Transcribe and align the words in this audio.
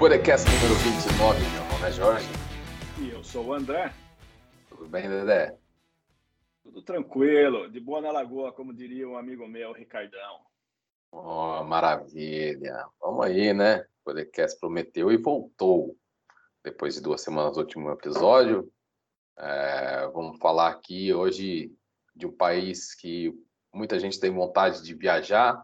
Podcast 0.00 0.48
número 0.50 0.74
29, 0.76 1.38
meu 1.40 1.64
nome 1.72 1.86
é 1.86 1.92
Jorge. 1.92 2.28
E 3.02 3.10
eu 3.10 3.22
sou 3.22 3.44
o 3.44 3.52
André. 3.52 3.92
Tudo 4.70 4.88
bem, 4.88 5.06
Dedé? 5.06 5.58
Tudo 6.62 6.80
tranquilo, 6.80 7.70
de 7.70 7.78
boa 7.80 8.00
na 8.00 8.10
lagoa, 8.10 8.50
como 8.50 8.72
diria 8.72 9.06
um 9.06 9.18
amigo 9.18 9.46
meu, 9.46 9.74
Ricardão. 9.74 10.40
Oh, 11.12 11.62
maravilha. 11.64 12.86
Vamos 12.98 13.26
aí, 13.26 13.52
né? 13.52 13.80
O 13.80 14.04
podcast 14.06 14.58
prometeu 14.58 15.12
e 15.12 15.18
voltou. 15.18 15.94
Depois 16.64 16.94
de 16.94 17.02
duas 17.02 17.20
semanas 17.20 17.52
do 17.52 17.60
último 17.60 17.90
episódio. 17.90 18.72
É, 19.38 20.08
vamos 20.14 20.38
falar 20.38 20.70
aqui 20.70 21.12
hoje 21.12 21.76
de 22.16 22.26
um 22.26 22.32
país 22.32 22.94
que 22.94 23.38
muita 23.70 23.98
gente 23.98 24.18
tem 24.18 24.30
vontade 24.30 24.82
de 24.82 24.94
viajar 24.94 25.62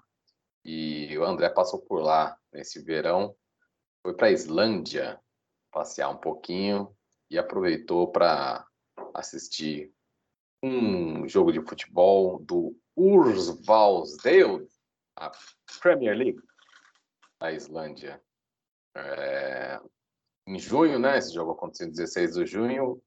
e 0.63 1.17
o 1.17 1.25
André 1.25 1.49
passou 1.49 1.81
por 1.81 2.03
lá 2.03 2.37
nesse 2.53 2.83
verão. 2.83 3.35
Foi 4.07 4.15
para 4.15 4.29
a 4.29 4.31
Islândia 4.31 5.21
passear 5.73 6.09
um 6.11 6.17
pouquinho 6.17 6.97
e 7.29 7.37
aproveitou 7.37 8.13
para 8.13 8.65
assistir 9.13 9.93
um 10.63 11.27
jogo 11.27 11.51
de 11.51 11.61
futebol 11.61 12.39
do 12.39 12.79
Ursvalsdale, 12.95 14.69
a 15.17 15.33
Premier 15.81 16.17
League 16.17 16.41
da 17.41 17.51
Islândia. 17.51 18.23
É, 18.97 19.81
em 20.47 20.57
junho, 20.57 21.01
né? 21.01 21.19
Esse 21.19 21.35
jogo 21.35 21.51
aconteceu 21.51 21.89
em 21.89 21.91
16 21.91 22.35
de 22.35 22.47
junho. 22.47 23.03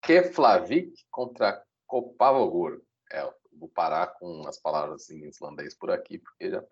Keflavik 0.00 0.94
contra 1.10 1.60
Kopavogur. 1.88 2.80
É, 3.10 3.28
vou 3.52 3.68
parar 3.68 4.06
com 4.14 4.46
as 4.46 4.60
palavras 4.60 5.10
em 5.10 5.26
islandês 5.26 5.74
por 5.74 5.90
aqui, 5.90 6.20
porque 6.20 6.50
já 6.52 6.62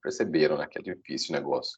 perceberam 0.00 0.56
né, 0.56 0.68
que 0.68 0.78
é 0.78 0.82
difícil 0.82 1.34
o 1.34 1.36
negócio. 1.36 1.76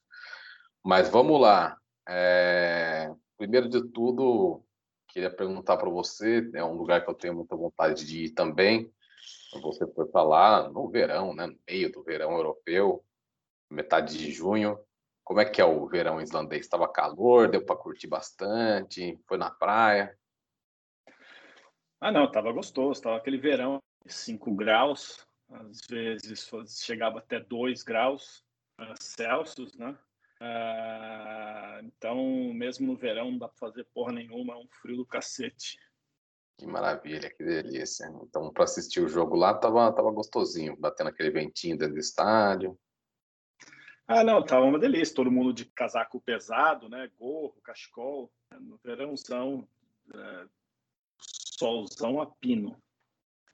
Mas 0.87 1.09
vamos 1.09 1.41
lá. 1.41 1.77
É, 2.09 3.13
primeiro 3.37 3.69
de 3.69 3.83
tudo, 3.91 4.65
queria 5.09 5.29
perguntar 5.29 5.77
para 5.77 5.91
você, 5.91 6.49
é 6.55 6.63
um 6.63 6.75
lugar 6.75 7.05
que 7.05 7.11
eu 7.11 7.15
tenho 7.15 7.35
muita 7.35 7.57
vontade 7.57 8.07
de 8.07 8.27
ir 8.27 8.31
também. 8.31 8.89
Você 9.61 9.85
foi 9.89 10.07
para 10.07 10.23
lá 10.23 10.69
no 10.69 10.89
verão, 10.89 11.35
né, 11.35 11.49
no 11.49 11.59
meio 11.69 11.91
do 11.91 12.05
verão 12.05 12.37
europeu, 12.37 13.05
metade 13.69 14.17
de 14.17 14.31
junho. 14.31 14.79
Como 15.25 15.41
é 15.41 15.45
que 15.45 15.61
é 15.61 15.65
o 15.65 15.89
verão 15.89 16.21
islandês? 16.21 16.67
Estava 16.67 16.87
calor, 16.87 17.49
deu 17.49 17.67
para 17.67 17.75
curtir 17.75 18.07
bastante, 18.07 19.19
foi 19.27 19.39
na 19.39 19.51
praia? 19.51 20.17
Ah, 22.01 22.13
não, 22.13 22.27
estava 22.27 22.53
gostoso, 22.53 22.93
estava 22.93 23.17
aquele 23.17 23.39
verão, 23.39 23.83
5 24.07 24.55
graus, 24.55 25.27
às 25.51 25.81
vezes 25.91 26.49
chegava 26.69 27.19
até 27.19 27.41
2 27.41 27.83
graus 27.83 28.45
uh, 28.81 28.95
Celsius, 29.01 29.77
né? 29.77 29.99
Uh, 30.41 31.85
então, 31.85 32.53
mesmo 32.53 32.87
no 32.87 32.97
verão, 32.97 33.31
não 33.31 33.39
dá 33.39 33.49
para 33.49 33.59
fazer 33.59 33.85
porra 33.95 34.13
nenhuma, 34.13 34.55
é 34.55 34.57
um 34.57 34.69
frio 34.69 34.97
do 34.97 35.07
cacete. 35.07 35.79
Que 36.59 36.67
maravilha, 36.67 37.31
que 37.31 37.45
delícia. 37.45 38.07
Então, 38.23 38.51
para 38.51 38.65
assistir 38.65 39.01
o 39.01 39.09
jogo 39.09 39.37
lá, 39.37 39.53
tava, 39.55 39.93
tava 39.93 40.11
gostosinho, 40.11 40.77
batendo 40.77 41.09
aquele 41.09 41.31
ventinho 41.31 41.77
dentro 41.77 41.95
do 41.95 42.01
estádio. 42.01 42.79
Ah, 44.09 44.25
não, 44.25 44.43
tava 44.45 44.65
uma 44.65 44.79
delícia. 44.79 45.15
Todo 45.15 45.31
mundo 45.31 45.53
de 45.53 45.67
casaco 45.67 46.21
pesado, 46.21 46.89
né? 46.89 47.11
Gorro, 47.19 47.61
cachecol. 47.63 48.33
No 48.59 48.79
verãozão, 48.83 49.69
é, 50.15 50.47
solzão 51.19 52.23
a 52.23 52.27
pino. 52.27 52.81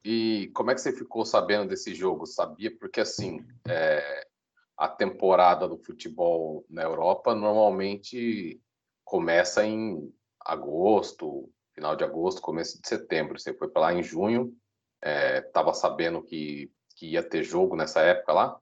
E 0.04 0.50
como 0.54 0.70
é 0.70 0.74
que 0.74 0.80
você 0.80 0.92
ficou 0.92 1.24
sabendo 1.24 1.68
desse 1.68 1.94
jogo? 1.94 2.26
Sabia? 2.26 2.76
Porque, 2.76 3.00
assim, 3.00 3.44
é, 3.66 4.28
a 4.82 4.88
temporada 4.88 5.68
do 5.68 5.78
futebol 5.78 6.66
na 6.68 6.82
Europa 6.82 7.36
normalmente 7.36 8.60
começa 9.04 9.64
em 9.64 10.12
agosto, 10.40 11.48
final 11.72 11.94
de 11.94 12.02
agosto, 12.02 12.42
começo 12.42 12.82
de 12.82 12.88
setembro. 12.88 13.38
Você 13.38 13.54
foi 13.54 13.68
para 13.68 13.82
lá 13.82 13.94
em 13.94 14.02
junho, 14.02 14.52
estava 15.00 15.70
é, 15.70 15.74
sabendo 15.74 16.20
que, 16.20 16.68
que 16.96 17.12
ia 17.12 17.22
ter 17.22 17.44
jogo 17.44 17.76
nessa 17.76 18.00
época 18.00 18.32
lá? 18.32 18.58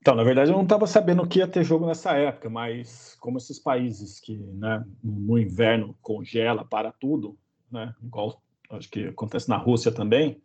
Então, 0.00 0.14
na 0.14 0.24
verdade, 0.24 0.50
eu 0.50 0.56
não 0.56 0.62
estava 0.62 0.86
sabendo 0.86 1.28
que 1.28 1.40
ia 1.40 1.48
ter 1.48 1.64
jogo 1.64 1.86
nessa 1.86 2.16
época, 2.16 2.48
mas 2.48 3.14
como 3.20 3.36
esses 3.36 3.58
países 3.58 4.18
que 4.18 4.38
né, 4.38 4.82
no 5.02 5.38
inverno 5.38 5.94
congela 6.00 6.64
para 6.64 6.90
tudo, 6.90 7.36
né, 7.70 7.94
igual 8.02 8.42
acho 8.70 8.88
que 8.88 9.08
acontece 9.08 9.50
na 9.50 9.58
Rússia 9.58 9.92
também, 9.92 10.42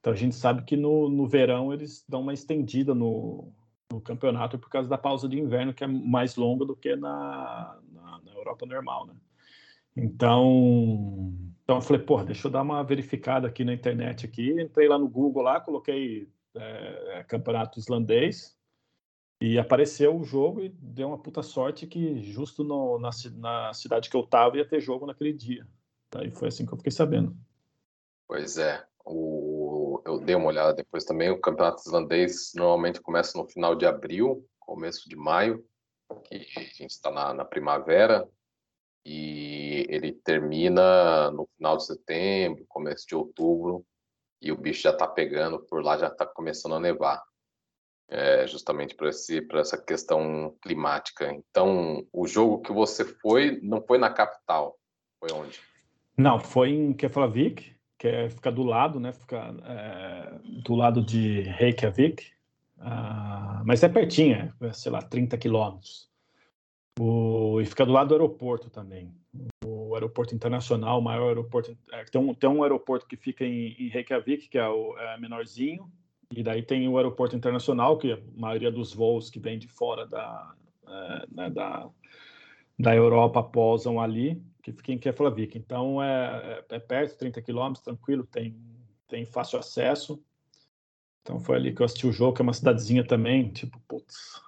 então 0.00 0.14
a 0.14 0.16
gente 0.16 0.34
sabe 0.34 0.62
que 0.62 0.78
no, 0.78 1.10
no 1.10 1.28
verão 1.28 1.74
eles 1.74 2.02
dão 2.08 2.22
uma 2.22 2.32
estendida 2.32 2.94
no, 2.94 3.52
no 3.90 4.00
campeonato 4.00 4.58
por 4.58 4.68
causa 4.68 4.88
da 4.88 4.98
pausa 4.98 5.28
de 5.28 5.38
inverno, 5.38 5.72
que 5.72 5.82
é 5.82 5.86
mais 5.86 6.36
longa 6.36 6.64
do 6.64 6.76
que 6.76 6.94
na, 6.94 7.78
na, 7.92 8.20
na 8.22 8.32
Europa 8.32 8.66
normal, 8.66 9.06
né? 9.06 9.14
Então, 9.96 11.32
então 11.64 11.76
eu 11.76 11.82
falei, 11.82 12.02
pô, 12.02 12.22
deixa 12.22 12.46
eu 12.46 12.52
dar 12.52 12.62
uma 12.62 12.84
verificada 12.84 13.48
aqui 13.48 13.64
na 13.64 13.72
internet 13.72 14.24
aqui, 14.24 14.60
entrei 14.60 14.88
lá 14.88 14.98
no 14.98 15.08
Google 15.08 15.42
lá, 15.42 15.60
coloquei 15.60 16.28
é, 16.54 17.24
campeonato 17.26 17.78
islandês, 17.78 18.56
e 19.40 19.58
apareceu 19.58 20.16
o 20.16 20.24
jogo 20.24 20.60
e 20.60 20.68
deu 20.68 21.08
uma 21.08 21.18
puta 21.18 21.42
sorte 21.42 21.86
que 21.86 22.20
justo 22.22 22.64
no, 22.64 22.98
na, 22.98 23.10
na, 23.36 23.72
cidade 23.72 24.10
que 24.10 24.16
eu 24.16 24.24
tava 24.24 24.56
ia 24.56 24.68
ter 24.68 24.80
jogo 24.80 25.06
naquele 25.06 25.32
dia. 25.32 25.66
Aí 26.14 26.30
foi 26.30 26.48
assim 26.48 26.66
que 26.66 26.72
eu 26.72 26.76
fiquei 26.76 26.92
sabendo. 26.92 27.36
Pois 28.26 28.58
é. 28.58 28.84
O, 29.04 29.47
eu 30.04 30.18
dei 30.18 30.34
uma 30.34 30.48
olhada 30.48 30.74
depois 30.74 31.04
também. 31.04 31.30
O 31.30 31.40
campeonato 31.40 31.82
islandês 31.86 32.52
normalmente 32.54 33.00
começa 33.00 33.38
no 33.38 33.48
final 33.48 33.74
de 33.74 33.86
abril, 33.86 34.44
começo 34.58 35.08
de 35.08 35.16
maio, 35.16 35.64
que 36.24 36.36
a 36.56 36.60
gente 36.60 36.90
está 36.90 37.10
na, 37.10 37.34
na 37.34 37.44
primavera, 37.44 38.28
e 39.04 39.86
ele 39.88 40.12
termina 40.12 41.30
no 41.30 41.48
final 41.56 41.76
de 41.76 41.86
setembro, 41.86 42.64
começo 42.68 43.06
de 43.06 43.14
outubro, 43.14 43.84
e 44.40 44.52
o 44.52 44.56
bicho 44.56 44.82
já 44.82 44.90
está 44.90 45.06
pegando, 45.06 45.60
por 45.60 45.82
lá 45.82 45.96
já 45.98 46.08
está 46.08 46.26
começando 46.26 46.74
a 46.74 46.80
nevar 46.80 47.22
é, 48.08 48.46
justamente 48.46 48.94
para 48.94 49.60
essa 49.60 49.76
questão 49.76 50.56
climática. 50.62 51.30
Então, 51.32 52.06
o 52.12 52.26
jogo 52.26 52.62
que 52.62 52.72
você 52.72 53.04
foi 53.04 53.60
não 53.62 53.82
foi 53.82 53.98
na 53.98 54.10
capital, 54.10 54.78
foi 55.20 55.30
onde? 55.32 55.60
Não, 56.16 56.40
foi 56.40 56.70
em 56.70 56.92
Keflavik, 56.92 57.77
que 57.98 58.06
é, 58.06 58.30
fica 58.30 58.50
do 58.52 58.62
lado, 58.62 59.00
né? 59.00 59.12
Fica 59.12 59.54
é, 59.64 60.38
do 60.62 60.74
lado 60.74 61.02
de 61.02 61.42
Reykjavik, 61.42 62.24
uh, 62.78 63.64
mas 63.64 63.82
é 63.82 63.88
pertinho, 63.88 64.54
é, 64.60 64.72
sei 64.72 64.92
lá, 64.92 65.02
30 65.02 65.36
quilômetros. 65.36 66.08
e 67.60 67.66
fica 67.66 67.84
do 67.84 67.92
lado 67.92 68.08
do 68.08 68.14
aeroporto 68.14 68.70
também. 68.70 69.12
O 69.64 69.94
aeroporto 69.94 70.34
internacional, 70.34 71.00
o 71.00 71.02
maior 71.02 71.28
aeroporto. 71.28 71.76
É, 71.92 72.04
tem, 72.04 72.20
um, 72.20 72.32
tem 72.32 72.48
um 72.48 72.62
aeroporto 72.62 73.06
que 73.06 73.16
fica 73.16 73.44
em, 73.44 73.74
em 73.78 73.88
Reykjavik, 73.88 74.48
que 74.48 74.58
é 74.58 74.68
o 74.68 74.96
é 74.96 75.18
menorzinho, 75.18 75.90
e 76.30 76.42
daí 76.42 76.62
tem 76.62 76.88
o 76.88 76.96
aeroporto 76.98 77.34
internacional, 77.34 77.98
que 77.98 78.12
a 78.12 78.18
maioria 78.36 78.70
dos 78.70 78.94
voos 78.94 79.28
que 79.28 79.40
vêm 79.40 79.58
de 79.58 79.66
fora 79.66 80.06
da, 80.06 80.54
é, 80.86 81.26
né, 81.32 81.50
da, 81.50 81.88
da 82.78 82.94
Europa 82.94 83.42
pousam 83.42 84.00
ali, 84.00 84.40
que 84.72 84.78
fica 84.78 84.92
em 84.92 84.98
Keflavik. 84.98 85.56
Então 85.56 86.02
é, 86.02 86.64
é, 86.70 86.76
é 86.76 86.78
perto, 86.78 87.16
30 87.18 87.42
quilômetros, 87.42 87.84
tranquilo, 87.84 88.26
tem, 88.26 88.56
tem 89.06 89.24
fácil 89.24 89.58
acesso. 89.58 90.22
Então 91.22 91.40
foi 91.40 91.56
ali 91.56 91.74
que 91.74 91.82
eu 91.82 91.86
assisti 91.86 92.06
o 92.06 92.12
jogo, 92.12 92.34
que 92.34 92.42
é 92.42 92.44
uma 92.44 92.54
cidadezinha 92.54 93.06
também, 93.06 93.50
tipo, 93.50 93.78
putz, 93.86 94.40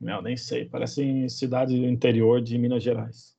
meu, 0.00 0.22
nem 0.22 0.36
sei, 0.36 0.64
parece 0.64 1.28
cidade 1.28 1.76
interior 1.76 2.40
de 2.40 2.56
Minas 2.58 2.82
Gerais. 2.82 3.36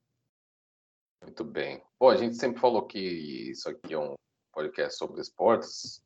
Muito 1.22 1.44
bem. 1.44 1.82
Bom, 2.00 2.10
a 2.10 2.16
gente 2.16 2.36
sempre 2.36 2.60
falou 2.60 2.86
que 2.86 3.00
isso 3.00 3.70
aqui 3.70 3.94
é 3.94 4.00
um 4.00 4.16
podcast 4.54 4.98
sobre 4.98 5.22
esportes, 5.22 6.04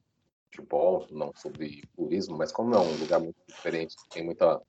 futebol, 0.52 1.08
não 1.12 1.32
sobre 1.36 1.84
turismo, 1.96 2.38
mas 2.38 2.52
como 2.52 2.76
é 2.76 2.80
um 2.80 2.98
lugar 2.98 3.20
muito 3.20 3.38
diferente, 3.48 3.96
tem 4.10 4.24
muita 4.24 4.62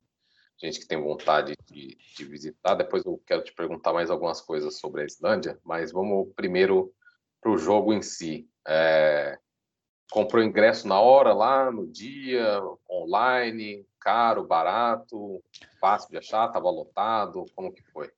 gente 0.58 0.80
que 0.80 0.86
tem 0.86 1.00
vontade 1.00 1.54
de, 1.66 1.96
de, 2.16 2.24
visitar. 2.24 2.74
Depois 2.74 3.04
eu 3.04 3.20
quero 3.26 3.42
te 3.42 3.52
perguntar 3.52 3.92
mais 3.92 4.10
algumas 4.10 4.40
coisas 4.40 4.78
sobre 4.78 5.02
a 5.02 5.06
Islândia, 5.06 5.58
mas 5.64 5.92
vamos 5.92 6.32
primeiro 6.34 6.92
para 7.40 7.50
o 7.50 7.58
jogo 7.58 7.92
em 7.92 8.02
si. 8.02 8.48
É, 8.66 9.38
comprou 10.10 10.42
ingresso 10.42 10.86
na 10.86 11.00
hora, 11.00 11.32
lá 11.32 11.70
no 11.70 11.86
dia, 11.86 12.60
online, 12.88 13.86
caro, 14.00 14.46
barato, 14.46 15.42
fácil 15.80 16.10
de 16.10 16.18
achar, 16.18 16.46
estava 16.46 16.70
lotado, 16.70 17.44
como 17.54 17.72
que 17.72 17.82
foi? 17.90 18.10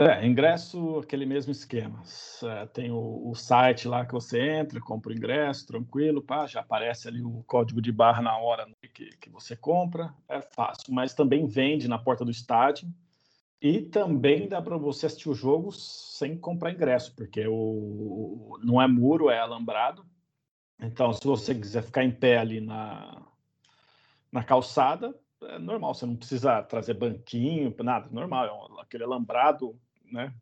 É, 0.00 0.24
ingresso, 0.24 1.00
aquele 1.00 1.26
mesmo 1.26 1.50
esquema. 1.50 2.00
É, 2.44 2.66
tem 2.66 2.88
o, 2.92 3.30
o, 3.30 3.34
site 3.34 3.88
lá 3.88 4.06
que 4.06 4.12
você 4.12 4.40
entra, 4.40 4.80
compra 4.80 5.12
o 5.12 5.16
ingresso, 5.16 5.66
tranquilo, 5.66 6.22
pá, 6.22 6.46
já 6.46 6.60
aparece 6.60 7.08
ali 7.08 7.20
o 7.20 7.42
código 7.48 7.82
de 7.82 7.90
barra 7.90 8.22
na 8.22 8.38
hora 8.38 8.64
que, 8.94 9.06
que 9.16 9.28
você 9.28 9.56
compra, 9.56 10.14
é 10.28 10.40
fácil. 10.40 10.94
Mas 10.94 11.14
também 11.14 11.48
vende 11.48 11.88
na 11.88 11.98
porta 11.98 12.24
do 12.24 12.30
estádio 12.30 12.88
e 13.60 13.82
também 13.82 14.46
dá 14.46 14.62
para 14.62 14.76
você 14.76 15.06
assistir 15.06 15.30
o 15.30 15.34
jogo 15.34 15.72
sem 15.72 16.38
comprar 16.38 16.70
ingresso, 16.70 17.12
porque 17.16 17.44
o, 17.48 18.56
não 18.62 18.80
é 18.80 18.86
muro, 18.86 19.30
é 19.30 19.40
alambrado. 19.40 20.06
Então, 20.80 21.12
se 21.12 21.24
você 21.24 21.52
quiser 21.56 21.82
ficar 21.82 22.04
em 22.04 22.12
pé 22.12 22.38
ali 22.38 22.60
na, 22.60 23.20
na 24.30 24.44
calçada, 24.44 25.12
é 25.42 25.58
normal, 25.58 25.92
você 25.92 26.06
não 26.06 26.14
precisa 26.14 26.62
trazer 26.62 26.94
banquinho, 26.94 27.74
nada, 27.80 28.08
normal, 28.12 28.46
é 28.78 28.80
aquele 28.80 29.02
alambrado, 29.02 29.76
né? 30.12 30.34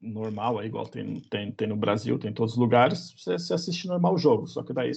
Normal, 0.00 0.60
é 0.60 0.66
igual 0.66 0.86
tem, 0.86 1.20
tem, 1.20 1.50
tem 1.50 1.68
no 1.68 1.76
Brasil, 1.76 2.18
tem 2.18 2.30
em 2.30 2.34
todos 2.34 2.52
os 2.52 2.58
lugares, 2.58 3.14
você, 3.16 3.38
você 3.38 3.54
assiste 3.54 3.86
normal 3.88 4.14
o 4.14 4.18
jogo, 4.18 4.46
só 4.46 4.62
que 4.62 4.72
daí 4.72 4.92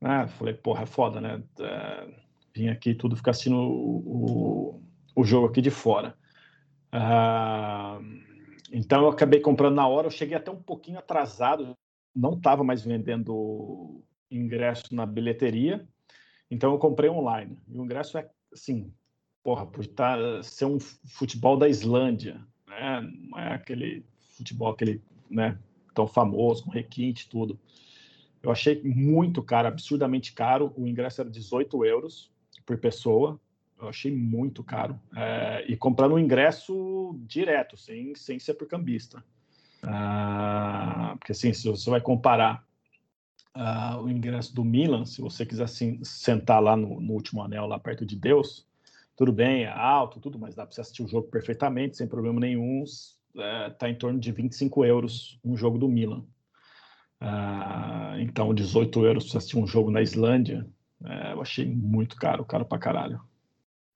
né? 0.00 0.26
Falei, 0.28 0.54
porra, 0.54 0.82
é 0.82 0.86
foda, 0.86 1.20
né? 1.20 1.42
É, 1.60 2.08
vim 2.54 2.68
aqui 2.68 2.94
tudo 2.94 3.16
ficar 3.16 3.30
assistindo 3.30 3.56
o, 3.56 4.76
o, 4.76 4.82
o 5.16 5.24
jogo 5.24 5.46
aqui 5.46 5.62
de 5.62 5.70
fora. 5.70 6.14
Ah, 6.92 7.98
então 8.70 9.02
eu 9.02 9.08
acabei 9.08 9.40
comprando 9.40 9.74
na 9.74 9.88
hora, 9.88 10.06
eu 10.06 10.10
cheguei 10.10 10.36
até 10.36 10.50
um 10.50 10.62
pouquinho 10.62 10.98
atrasado, 10.98 11.74
não 12.14 12.34
estava 12.34 12.62
mais 12.62 12.84
vendendo 12.84 14.04
ingresso 14.30 14.94
na 14.94 15.06
bilheteria, 15.06 15.88
então 16.50 16.72
eu 16.72 16.78
comprei 16.78 17.08
online. 17.08 17.58
E 17.66 17.78
o 17.78 17.84
ingresso 17.84 18.18
é 18.18 18.28
assim, 18.52 18.92
porra, 19.42 19.66
por 19.66 19.80
estar, 19.80 20.18
tá, 20.18 20.42
ser 20.42 20.66
um 20.66 20.78
futebol 20.78 21.56
da 21.56 21.68
Islândia, 21.68 22.46
né? 22.80 23.12
Não 23.30 23.38
é 23.38 23.54
aquele 23.54 24.04
futebol 24.36 24.68
aquele, 24.68 25.00
né, 25.30 25.58
tão 25.94 26.06
famoso, 26.06 26.64
com 26.64 26.70
requinte 26.70 27.28
tudo. 27.28 27.58
Eu 28.42 28.50
achei 28.50 28.82
muito 28.82 29.42
caro, 29.42 29.68
absurdamente 29.68 30.32
caro. 30.32 30.72
O 30.76 30.86
ingresso 30.86 31.20
era 31.20 31.30
18 31.30 31.84
euros 31.84 32.30
por 32.66 32.76
pessoa. 32.78 33.40
Eu 33.80 33.88
achei 33.88 34.14
muito 34.14 34.62
caro. 34.62 35.00
É, 35.16 35.64
e 35.66 35.76
comprando 35.76 36.12
um 36.12 36.18
ingresso 36.18 37.18
direto, 37.26 37.76
sem, 37.76 38.14
sem 38.14 38.38
ser 38.38 38.54
por 38.54 38.68
cambista. 38.68 39.24
Ah, 39.82 41.14
porque 41.18 41.32
assim, 41.32 41.52
se 41.52 41.68
você 41.68 41.90
vai 41.90 42.00
comparar 42.00 42.66
uh, 43.54 44.02
o 44.02 44.10
ingresso 44.10 44.54
do 44.54 44.64
Milan, 44.64 45.04
se 45.04 45.20
você 45.20 45.44
quiser 45.44 45.64
assim, 45.64 46.02
sentar 46.02 46.62
lá 46.62 46.76
no, 46.76 47.00
no, 47.00 47.12
último 47.12 47.42
anel, 47.42 47.66
lá 47.66 47.78
perto 47.78 48.04
de 48.04 48.16
Deus, 48.16 48.66
tudo 49.16 49.32
bem, 49.32 49.64
é 49.64 49.68
alto, 49.68 50.20
tudo, 50.20 50.38
mas 50.38 50.54
dá 50.54 50.64
para 50.66 50.74
você 50.74 50.80
assistir 50.80 51.02
o 51.02 51.08
jogo 51.08 51.28
perfeitamente, 51.28 51.96
sem 51.96 52.06
problema 52.06 52.40
nenhum. 52.40 52.82
Está 52.82 53.88
é, 53.88 53.90
em 53.90 53.94
torno 53.94 54.18
de 54.18 54.32
25 54.32 54.84
euros 54.84 55.38
um 55.44 55.56
jogo 55.56 55.78
do 55.78 55.88
Milan. 55.88 56.24
Uh, 57.20 58.18
então, 58.20 58.52
18 58.52 59.06
euros 59.06 59.28
para 59.28 59.38
assistir 59.38 59.56
um 59.56 59.66
jogo 59.66 59.90
na 59.90 60.02
Islândia, 60.02 60.66
é, 61.04 61.32
eu 61.32 61.40
achei 61.40 61.64
muito 61.64 62.16
caro, 62.16 62.44
caro 62.44 62.64
pra 62.64 62.78
caralho. 62.78 63.20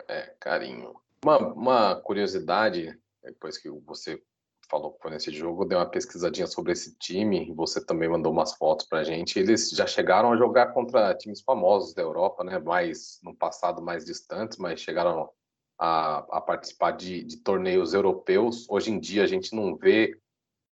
É, 0.07 0.35
carinho. 0.41 0.95
Uma, 1.23 1.39
uma 1.39 1.97
curiosidade, 1.97 2.97
depois 3.23 3.59
que 3.59 3.69
você 3.69 4.23
falou 4.69 4.93
que 4.93 5.01
foi 5.01 5.11
nesse 5.11 5.33
jogo, 5.33 5.65
deu 5.65 5.79
uma 5.79 5.89
pesquisadinha 5.89 6.47
sobre 6.47 6.73
esse 6.73 6.97
time, 6.97 7.53
você 7.55 7.85
também 7.85 8.09
mandou 8.09 8.33
umas 8.33 8.55
fotos 8.55 8.87
pra 8.87 9.05
gente. 9.05 9.39
Eles 9.39 9.71
já 9.71 9.87
chegaram 9.87 10.33
a 10.33 10.37
jogar 10.37 10.73
contra 10.73 11.15
times 11.15 11.41
famosos 11.41 11.95
da 11.95 12.03
Europa, 12.03 12.45
né? 12.45 12.59
Mais 12.59 13.19
no 13.23 13.35
passado 13.35 13.83
mais 13.83 14.05
distantes, 14.05 14.59
mas 14.59 14.81
chegaram 14.81 15.31
a, 15.79 16.19
a 16.37 16.41
participar 16.41 16.93
de, 16.93 17.25
de, 17.25 17.39
torneios 17.39 17.95
europeus. 17.95 18.67
Hoje 18.69 18.91
em 18.91 18.99
dia 18.99 19.23
a 19.25 19.27
gente 19.27 19.55
não 19.55 19.77
vê 19.77 20.19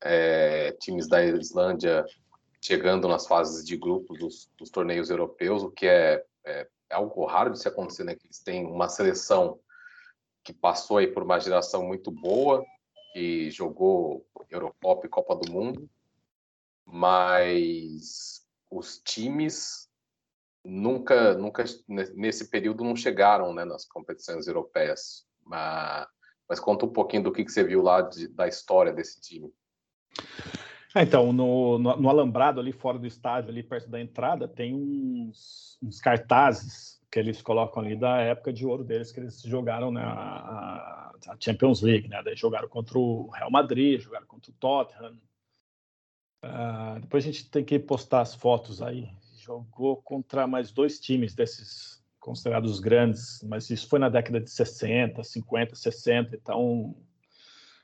é, 0.02 0.72
times 0.72 1.08
da 1.08 1.24
Islândia 1.24 2.04
chegando 2.62 3.08
nas 3.08 3.26
fases 3.26 3.64
de 3.64 3.76
grupos 3.76 4.18
dos, 4.18 4.50
dos 4.58 4.70
torneios 4.70 5.08
europeus, 5.08 5.62
o 5.62 5.70
que 5.70 5.86
é, 5.86 6.22
é, 6.44 6.68
é, 6.90 6.94
algo 6.94 7.24
raro 7.24 7.50
de 7.50 7.58
se 7.58 7.66
acontecer, 7.66 8.04
né? 8.04 8.14
Que 8.14 8.26
eles 8.26 8.40
têm 8.40 8.66
uma 8.66 8.88
seleção 8.88 9.58
que 10.44 10.52
passou 10.52 10.98
aí 10.98 11.06
por 11.06 11.22
uma 11.22 11.38
geração 11.38 11.82
muito 11.84 12.10
boa, 12.10 12.64
que 13.12 13.50
jogou 13.50 14.26
Europop 14.50 15.06
e 15.06 15.10
Copa 15.10 15.36
do 15.36 15.50
Mundo, 15.50 15.88
mas 16.84 18.46
os 18.70 18.98
times 18.98 19.88
nunca, 20.64 21.34
nunca 21.34 21.64
nesse 21.88 22.50
período 22.50 22.84
não 22.84 22.96
chegaram 22.96 23.54
né, 23.54 23.64
nas 23.64 23.84
competições 23.84 24.46
europeias. 24.46 25.26
Mas, 25.44 26.06
mas 26.48 26.60
conta 26.60 26.84
um 26.84 26.92
pouquinho 26.92 27.24
do 27.24 27.32
que, 27.32 27.44
que 27.44 27.52
você 27.52 27.64
viu 27.64 27.82
lá 27.82 28.02
de, 28.02 28.28
da 28.28 28.46
história 28.46 28.92
desse 28.92 29.20
time. 29.20 29.52
É, 30.94 31.02
então, 31.02 31.32
no, 31.32 31.78
no, 31.78 31.96
no, 31.96 32.08
alambrado 32.08 32.58
ali 32.58 32.72
fora 32.72 32.98
do 32.98 33.06
estádio, 33.06 33.50
ali 33.50 33.62
perto 33.62 33.88
da 33.88 34.00
entrada, 34.00 34.48
tem 34.48 34.74
uns, 34.74 35.78
uns 35.80 36.00
cartazes 36.00 36.99
que 37.10 37.18
eles 37.18 37.42
colocam 37.42 37.82
ali 37.82 37.96
da 37.96 38.18
época 38.18 38.52
de 38.52 38.64
ouro 38.64 38.84
deles, 38.84 39.10
que 39.10 39.18
eles 39.18 39.42
jogaram 39.42 39.90
na 39.90 41.12
né, 41.26 41.36
Champions 41.40 41.82
League, 41.82 42.08
né? 42.08 42.22
Daí 42.22 42.36
jogaram 42.36 42.68
contra 42.68 42.98
o 42.98 43.28
Real 43.30 43.50
Madrid, 43.50 44.00
jogaram 44.00 44.26
contra 44.26 44.50
o 44.50 44.54
Tottenham. 44.54 45.18
Uh, 46.44 47.00
depois 47.00 47.24
a 47.24 47.26
gente 47.26 47.50
tem 47.50 47.64
que 47.64 47.78
postar 47.78 48.20
as 48.20 48.34
fotos 48.34 48.80
aí. 48.80 49.10
Jogou 49.36 49.96
contra 49.96 50.46
mais 50.46 50.70
dois 50.70 51.00
times 51.00 51.34
desses 51.34 52.00
considerados 52.20 52.78
grandes, 52.78 53.42
mas 53.42 53.68
isso 53.70 53.88
foi 53.88 53.98
na 53.98 54.08
década 54.08 54.40
de 54.40 54.50
60, 54.50 55.24
50, 55.24 55.74
60, 55.74 56.36
então 56.36 56.94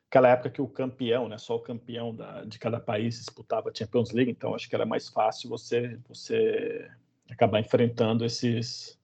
aquela 0.09 0.29
época 0.29 0.51
que 0.51 0.61
o 0.63 0.69
campeão, 0.69 1.27
né, 1.27 1.39
só 1.39 1.57
o 1.57 1.61
campeão 1.61 2.15
da, 2.15 2.45
de 2.45 2.59
cada 2.59 2.79
país 2.79 3.17
disputava 3.17 3.71
a 3.71 3.75
Champions 3.75 4.13
League, 4.13 4.31
então 4.31 4.55
acho 4.55 4.69
que 4.69 4.75
era 4.75 4.85
mais 4.85 5.09
fácil 5.09 5.49
você 5.49 5.99
você 6.07 6.89
acabar 7.31 7.61
enfrentando 7.61 8.25
esses 8.27 8.99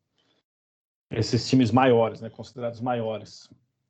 esses 1.13 1.49
times 1.49 1.71
maiores, 1.71 2.21
né, 2.21 2.31
considerados 2.31 2.81
maiores, 2.81 3.49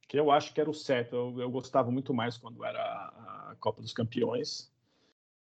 que 0.08 0.18
eu 0.18 0.30
acho 0.30 0.52
que 0.52 0.60
era 0.60 0.70
o 0.70 0.74
certo. 0.74 1.16
Eu, 1.16 1.40
eu 1.40 1.50
gostava 1.50 1.90
muito 1.90 2.12
mais 2.12 2.36
quando 2.36 2.64
era 2.64 2.80
a, 2.80 3.56
Copa 3.60 3.80
dos 3.80 3.92
Campeões, 3.92 4.70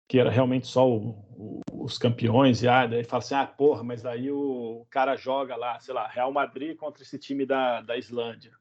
que 0.07 0.19
era 0.19 0.29
realmente 0.29 0.67
só 0.67 0.89
o, 0.89 1.09
o, 1.37 1.61
os 1.71 1.97
campeões, 1.97 2.61
e 2.63 2.67
ah, 2.67 2.85
daí 2.85 3.03
fala 3.03 3.23
assim, 3.23 3.35
ah, 3.35 3.45
porra, 3.45 3.83
mas 3.83 4.05
aí 4.05 4.31
o 4.31 4.85
cara 4.89 5.15
joga 5.15 5.55
lá, 5.55 5.79
sei 5.79 5.93
lá, 5.93 6.07
Real 6.07 6.31
Madrid 6.31 6.75
contra 6.77 7.03
esse 7.03 7.17
time 7.17 7.45
da, 7.45 7.81
da 7.81 7.97
Islândia, 7.97 8.51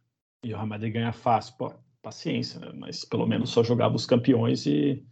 e 0.45 0.53
o 0.53 0.57
Real 0.57 0.67
Madrid 0.67 0.93
ganha 0.93 1.13
fácil, 1.13 1.57
pô, 1.57 1.73
paciência, 2.03 2.61
né? 2.61 2.71
mas 2.75 3.03
pelo 3.05 3.27
menos 3.27 3.49
só 3.49 3.65
jogava 3.65 3.97
os 3.97 4.05
campeões 4.05 4.67
e, 4.67 5.03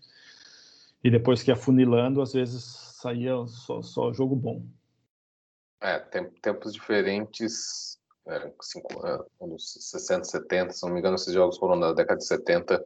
e 1.03 1.11
depois 1.11 1.43
que 1.43 1.51
ia 1.51 1.57
funilando, 1.57 2.21
às 2.21 2.35
vezes 2.35 2.63
saía 2.63 3.35
só, 3.47 3.81
só 3.81 4.13
jogo 4.13 4.37
bom. 4.37 4.63
É, 5.83 5.99
tem, 5.99 6.31
tempos 6.41 6.73
diferentes 6.73 7.99
é, 8.27 8.53
cinco, 8.63 9.05
é, 9.05 9.19
anos 9.45 9.73
60, 9.73 10.25
70, 10.25 10.73
se 10.73 10.83
não 10.85 10.93
me 10.93 11.01
engano, 11.01 11.17
esses 11.17 11.35
jogos 11.35 11.59
foram 11.59 11.75
na 11.75 11.93
década 11.93 12.19
de 12.19 12.27
70 12.27 12.85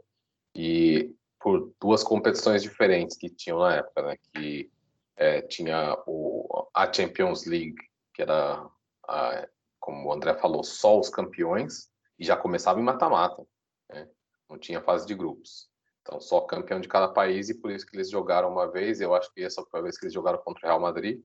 e 0.54 1.14
por 1.38 1.72
duas 1.78 2.02
competições 2.02 2.62
diferentes 2.62 3.16
que 3.16 3.28
tinham 3.28 3.58
na 3.58 3.76
época, 3.76 4.02
né? 4.02 4.16
Que 4.32 4.70
é, 5.14 5.42
tinha 5.42 5.96
o, 6.06 6.66
a 6.74 6.90
Champions 6.90 7.44
League, 7.44 7.76
que 8.14 8.22
era, 8.22 8.66
a, 9.06 9.48
como 9.78 10.08
o 10.08 10.12
André 10.12 10.34
falou, 10.34 10.64
só 10.64 10.98
os 10.98 11.10
campeões 11.10 11.90
e 12.18 12.24
já 12.24 12.36
começava 12.36 12.80
em 12.80 12.84
mata-mata, 12.84 13.46
né? 13.90 14.08
Não 14.48 14.58
tinha 14.58 14.80
fase 14.80 15.06
de 15.06 15.14
grupos. 15.14 15.68
Então, 16.00 16.20
só 16.20 16.40
campeão 16.40 16.80
de 16.80 16.88
cada 16.88 17.08
país 17.08 17.50
e 17.50 17.54
por 17.54 17.70
isso 17.70 17.84
que 17.84 17.96
eles 17.96 18.08
jogaram 18.08 18.50
uma 18.50 18.70
vez. 18.70 19.00
Eu 19.00 19.14
acho 19.14 19.32
que 19.34 19.42
essa 19.42 19.62
foi 19.70 19.80
a 19.80 19.82
vez 19.82 19.98
que 19.98 20.06
eles 20.06 20.14
jogaram 20.14 20.38
contra 20.38 20.66
o 20.66 20.68
Real 20.68 20.80
Madrid. 20.80 21.20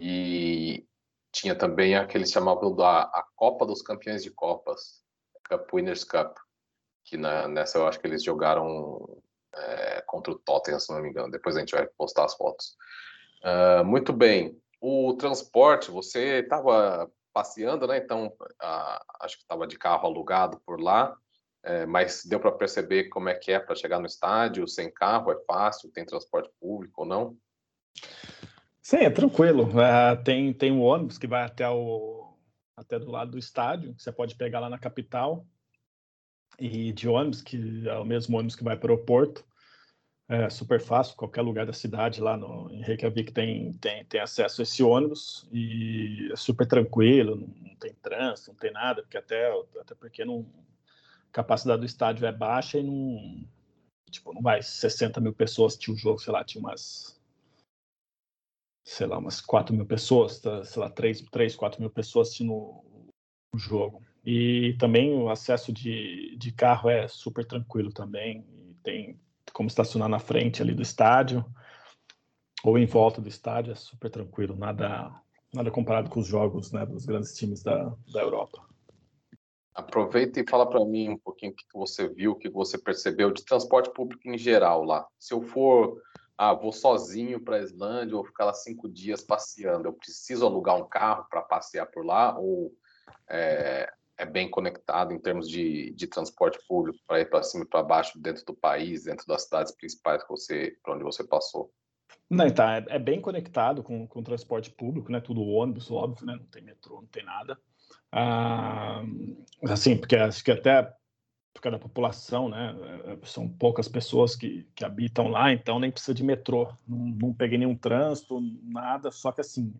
E 0.00 0.47
tinha 1.32 1.54
também 1.54 1.94
a 1.94 2.06
que 2.06 2.16
eles 2.16 2.30
chamavam 2.30 2.74
da 2.74 3.02
a 3.02 3.24
Copa 3.36 3.66
dos 3.66 3.82
Campeões 3.82 4.22
de 4.22 4.30
Copas, 4.30 5.02
Cup 5.48 5.72
Winners 5.72 6.04
Cup, 6.04 6.36
que 7.04 7.16
na, 7.16 7.48
nessa 7.48 7.78
eu 7.78 7.86
acho 7.86 7.98
que 8.00 8.06
eles 8.06 8.22
jogaram 8.22 9.20
é, 9.54 10.02
contra 10.06 10.32
o 10.32 10.38
Tottenham, 10.38 10.78
se 10.78 10.92
não 10.92 11.00
me 11.00 11.08
engano. 11.08 11.30
Depois 11.30 11.56
a 11.56 11.60
gente 11.60 11.74
vai 11.74 11.86
postar 11.86 12.24
as 12.24 12.34
fotos. 12.34 12.76
Uh, 13.42 13.84
muito 13.84 14.12
bem. 14.12 14.60
O 14.80 15.14
transporte, 15.14 15.90
você 15.90 16.40
estava 16.40 17.10
passeando, 17.32 17.86
né? 17.86 17.98
Então, 17.98 18.32
acho 19.20 19.36
que 19.36 19.42
estava 19.42 19.66
de 19.66 19.78
carro 19.78 20.06
alugado 20.06 20.60
por 20.66 20.80
lá, 20.80 21.16
é, 21.62 21.86
mas 21.86 22.24
deu 22.24 22.40
para 22.40 22.52
perceber 22.52 23.08
como 23.08 23.28
é 23.28 23.34
que 23.34 23.52
é 23.52 23.58
para 23.58 23.74
chegar 23.74 23.98
no 23.98 24.06
estádio 24.06 24.66
sem 24.66 24.90
carro? 24.92 25.30
É 25.30 25.38
fácil? 25.44 25.90
Tem 25.90 26.04
transporte 26.04 26.50
público 26.60 27.02
ou 27.02 27.06
não? 27.06 27.36
Sim, 28.88 29.00
é 29.00 29.10
tranquilo. 29.10 29.64
Uh, 29.64 30.24
tem, 30.24 30.50
tem 30.50 30.72
um 30.72 30.80
ônibus 30.80 31.18
que 31.18 31.26
vai 31.26 31.42
até, 31.42 31.68
o, 31.68 32.32
até 32.74 32.98
do 32.98 33.10
lado 33.10 33.32
do 33.32 33.38
estádio, 33.38 33.94
você 33.98 34.10
pode 34.10 34.34
pegar 34.34 34.60
lá 34.60 34.70
na 34.70 34.78
capital. 34.78 35.46
E 36.58 36.90
de 36.94 37.06
ônibus, 37.06 37.42
que 37.42 37.86
é 37.86 37.98
o 37.98 38.04
mesmo 38.06 38.38
ônibus 38.38 38.56
que 38.56 38.64
vai 38.64 38.78
para 38.78 38.90
o 38.90 38.94
aeroporto. 38.94 39.44
É 40.26 40.48
super 40.48 40.80
fácil, 40.80 41.16
qualquer 41.16 41.42
lugar 41.42 41.66
da 41.66 41.72
cidade 41.74 42.22
lá 42.22 42.34
no, 42.34 42.70
em 42.72 42.80
Reykjavik 42.80 43.30
tem, 43.30 43.74
tem, 43.74 44.06
tem 44.06 44.22
acesso 44.22 44.62
a 44.62 44.64
esse 44.64 44.82
ônibus 44.82 45.46
e 45.52 46.30
é 46.32 46.36
super 46.36 46.66
tranquilo, 46.66 47.36
não, 47.36 47.46
não 47.46 47.76
tem 47.76 47.92
trânsito, 47.92 48.52
não 48.52 48.58
tem 48.58 48.72
nada, 48.72 49.02
porque 49.02 49.18
até, 49.18 49.52
até 49.78 49.94
porque 49.94 50.24
não, 50.24 50.46
a 51.28 51.32
capacidade 51.32 51.80
do 51.80 51.86
estádio 51.86 52.26
é 52.26 52.32
baixa 52.32 52.78
e 52.78 52.82
não, 52.82 53.46
tipo, 54.10 54.32
não 54.32 54.40
vai 54.40 54.62
60 54.62 55.20
mil 55.20 55.34
pessoas 55.34 55.74
assistir 55.74 55.90
o 55.92 55.96
jogo, 55.96 56.18
sei 56.18 56.32
lá, 56.32 56.42
tinha 56.42 56.62
umas 56.62 57.17
sei 58.88 59.06
lá, 59.06 59.18
umas 59.18 59.38
4 59.38 59.74
mil 59.76 59.84
pessoas, 59.84 60.40
tá, 60.40 60.64
sei 60.64 60.80
lá, 60.80 60.88
3, 60.88 61.20
3 61.30 61.54
4 61.54 61.78
mil 61.78 61.90
pessoas 61.90 62.28
assistindo 62.28 62.54
o 62.54 63.58
jogo. 63.58 64.02
E 64.24 64.76
também 64.78 65.12
o 65.12 65.28
acesso 65.28 65.70
de, 65.72 66.34
de 66.38 66.50
carro 66.52 66.88
é 66.88 67.06
super 67.06 67.44
tranquilo 67.44 67.92
também. 67.92 68.46
tem 68.82 69.20
como 69.52 69.68
estacionar 69.68 70.08
na 70.08 70.18
frente 70.18 70.62
ali 70.62 70.74
do 70.74 70.82
estádio 70.82 71.44
ou 72.64 72.78
em 72.78 72.86
volta 72.86 73.20
do 73.20 73.28
estádio, 73.28 73.72
é 73.72 73.74
super 73.74 74.10
tranquilo, 74.10 74.56
nada, 74.56 75.12
nada 75.52 75.70
comparado 75.70 76.08
com 76.08 76.20
os 76.20 76.26
jogos 76.26 76.72
né, 76.72 76.86
dos 76.86 77.04
grandes 77.04 77.36
times 77.36 77.62
da, 77.62 77.94
da 78.10 78.22
Europa. 78.22 78.66
Aproveita 79.74 80.40
e 80.40 80.48
fala 80.48 80.68
para 80.68 80.84
mim 80.84 81.10
um 81.10 81.18
pouquinho 81.18 81.52
o 81.52 81.54
que 81.54 81.64
você 81.74 82.08
viu, 82.08 82.32
o 82.32 82.36
que 82.36 82.48
você 82.48 82.78
percebeu 82.78 83.30
de 83.30 83.44
transporte 83.44 83.92
público 83.92 84.26
em 84.28 84.38
geral 84.38 84.82
lá. 84.82 85.06
Se 85.18 85.32
eu 85.34 85.42
for, 85.42 86.02
ah, 86.38 86.54
vou 86.54 86.72
sozinho 86.72 87.40
para 87.40 87.56
a 87.56 87.60
Islândia, 87.60 88.14
vou 88.14 88.24
ficar 88.24 88.44
lá 88.44 88.54
cinco 88.54 88.88
dias 88.88 89.22
passeando, 89.22 89.88
eu 89.88 89.92
preciso 89.92 90.46
alugar 90.46 90.76
um 90.76 90.88
carro 90.88 91.26
para 91.28 91.42
passear 91.42 91.86
por 91.86 92.06
lá 92.06 92.38
ou 92.38 92.72
é, 93.28 93.92
é, 94.16 94.24
bem 94.24 94.48
conectado 94.48 95.12
em 95.12 95.18
termos 95.18 95.48
de, 95.48 95.92
de 95.94 96.06
transporte 96.06 96.58
público 96.68 96.98
para 97.08 97.20
ir 97.20 97.28
para 97.28 97.42
cima 97.42 97.64
e 97.64 97.68
para 97.68 97.82
baixo 97.82 98.20
dentro 98.20 98.44
do 98.44 98.54
país, 98.54 99.02
dentro 99.02 99.26
das 99.26 99.42
cidades 99.42 99.74
principais 99.74 100.22
que 100.22 100.30
você, 100.30 100.76
para 100.82 100.94
onde 100.94 101.02
você 101.02 101.24
passou? 101.24 101.72
Não, 102.30 102.48
tá, 102.50 102.84
é, 102.88 102.98
bem 102.98 103.20
conectado 103.20 103.82
com, 103.82 104.06
com 104.06 104.20
o 104.20 104.24
transporte 104.24 104.70
público, 104.70 105.10
né? 105.10 105.20
Tudo 105.20 105.42
ônibus, 105.42 105.90
óbvio, 105.90 106.24
né? 106.24 106.36
Não 106.36 106.46
tem 106.46 106.62
metrô, 106.62 107.00
não 107.00 107.08
tem 107.08 107.24
nada. 107.24 107.58
Ah, 108.12 109.02
assim, 109.64 109.96
porque 109.96 110.14
acho 110.14 110.44
que 110.44 110.52
até 110.52 110.92
por 111.52 111.62
causa 111.62 111.78
da 111.78 111.82
população, 111.82 112.48
né? 112.48 112.74
São 113.24 113.48
poucas 113.48 113.88
pessoas 113.88 114.36
que, 114.36 114.66
que 114.74 114.84
habitam 114.84 115.28
lá, 115.28 115.52
então 115.52 115.80
nem 115.80 115.90
precisa 115.90 116.14
de 116.14 116.22
metrô. 116.22 116.72
Não, 116.86 116.98
não 116.98 117.34
peguei 117.34 117.58
nenhum 117.58 117.76
trânsito, 117.76 118.40
nada. 118.62 119.10
Só 119.10 119.32
que 119.32 119.40
assim, 119.40 119.74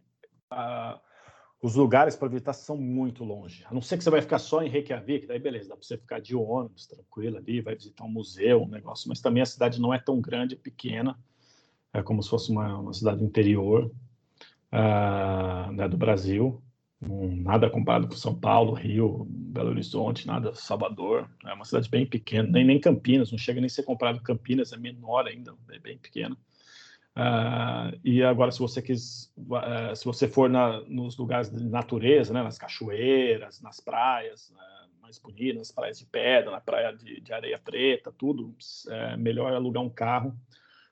ah, 0.51 1.01
os 1.63 1.75
lugares 1.75 2.17
para 2.17 2.29
visitar 2.29 2.53
são 2.53 2.77
muito 2.77 3.25
longe. 3.25 3.65
A 3.69 3.75
não 3.75 3.81
ser 3.81 3.97
que 3.97 4.05
você 4.05 4.11
vai 4.11 4.21
ficar 4.21 4.39
só 4.39 4.63
em 4.63 4.69
Reykjavik, 4.69 5.27
daí 5.27 5.39
beleza, 5.39 5.69
dá 5.69 5.77
para 5.77 5.85
você 5.85 5.97
ficar 5.97 6.21
de 6.21 6.35
ônibus, 6.35 6.87
tranquilo 6.87 7.37
ali, 7.37 7.61
vai 7.61 7.75
visitar 7.75 8.05
um 8.05 8.11
museu, 8.11 8.63
um 8.63 8.69
negócio. 8.69 9.09
Mas 9.09 9.21
também 9.21 9.43
a 9.43 9.47
cidade 9.47 9.81
não 9.81 9.93
é 9.93 9.99
tão 9.99 10.21
grande, 10.21 10.55
é 10.55 10.59
pequena. 10.59 11.19
É 11.93 12.03
como 12.03 12.23
se 12.23 12.29
fosse 12.29 12.51
uma, 12.51 12.79
uma 12.79 12.93
cidade 12.93 13.23
interior 13.25 13.91
uh, 14.73 15.73
né, 15.73 15.89
do 15.89 15.97
Brasil 15.97 16.63
nada 17.01 17.71
comparado 17.71 18.09
com 18.09 18.15
São 18.15 18.35
Paulo, 18.35 18.73
Rio, 18.73 19.25
Belo 19.29 19.71
Horizonte, 19.71 20.27
nada, 20.27 20.55
Salvador. 20.55 21.31
É 21.47 21.53
uma 21.53 21.65
cidade 21.65 21.89
bem 21.89 22.05
pequena, 22.05 22.49
nem, 22.49 22.65
nem 22.65 22.81
Campinas, 22.81 23.31
não 23.31 23.39
chega 23.39 23.61
nem 23.61 23.67
a 23.67 23.71
ser 23.71 23.85
comparado 23.85 24.19
com 24.19 24.25
Campinas, 24.25 24.73
é 24.73 24.77
menor 24.77 25.27
ainda, 25.27 25.55
é 25.71 25.79
bem 25.79 25.99
pequena. 25.99 26.37
Uh, 27.17 27.99
e 28.05 28.23
agora, 28.23 28.53
se 28.53 28.61
você 28.61 28.81
quis, 28.81 29.33
uh, 29.37 29.95
se 29.95 30.05
você 30.05 30.29
for 30.29 30.49
na, 30.49 30.81
nos 30.83 31.17
lugares 31.17 31.51
de 31.51 31.65
natureza, 31.65 32.33
né, 32.33 32.43
nas 32.45 32.57
cachoeiras, 32.57 33.61
nas 33.61 33.81
praias 33.81 34.51
uh, 34.51 35.03
mais 35.03 35.19
bonitas, 35.19 35.57
nas 35.57 35.73
praias 35.73 35.99
de 35.99 36.07
pedra, 36.07 36.53
na 36.53 36.61
praia 36.61 36.93
de, 36.93 37.21
de 37.21 37.33
areia 37.33 37.59
preta, 37.59 38.13
tudo, 38.17 38.55
é 38.89 39.17
melhor 39.17 39.53
alugar 39.53 39.83
um 39.83 39.91
carro, 39.91 40.33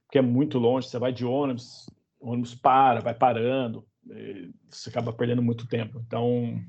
porque 0.04 0.18
é 0.18 0.22
muito 0.22 0.58
longe. 0.58 0.88
Você 0.88 0.98
vai 0.98 1.12
de 1.12 1.24
ônibus, 1.24 1.88
o 2.18 2.30
ônibus 2.30 2.56
para, 2.56 3.00
vai 3.00 3.14
parando, 3.14 3.86
você 4.68 4.88
acaba 4.88 5.12
perdendo 5.12 5.42
muito 5.42 5.66
tempo. 5.66 6.00
Então, 6.06 6.62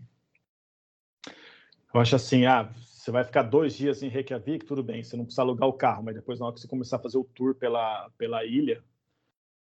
eu 1.94 2.01
acho 2.01 2.15
assim, 2.15 2.46
ah, 2.46 2.63
você 2.63 3.12
vai 3.12 3.24
ficar 3.24 3.44
dois 3.44 3.75
dias 3.75 4.03
em 4.03 4.10
Reykjavik, 4.10 4.65
tudo 4.65 4.84
bem, 4.84 5.03
você 5.03 5.15
não 5.15 5.24
precisa 5.24 5.41
alugar 5.41 5.70
o 5.70 5.74
carro, 5.74 6.03
mas 6.03 6.15
depois 6.15 6.39
na 6.39 6.46
hora 6.46 6.56
que 6.56 6.62
você 6.62 6.67
começar 6.67 6.98
a 6.98 7.01
fazer 7.01 7.17
o 7.17 7.24
tour 7.24 7.56
pela, 7.56 8.10
pela 8.17 8.44
ilha, 8.44 8.84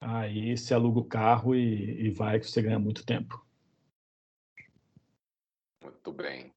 aí 0.01 0.57
você 0.57 0.73
aluga 0.73 1.01
o 1.01 1.05
carro 1.05 1.55
e, 1.55 2.07
e 2.07 2.11
vai 2.11 2.41
que 2.41 2.49
você 2.49 2.63
ganha 2.63 2.79
muito 2.79 3.05
tempo. 3.05 3.45
Muito 5.83 6.13
bem. 6.13 6.54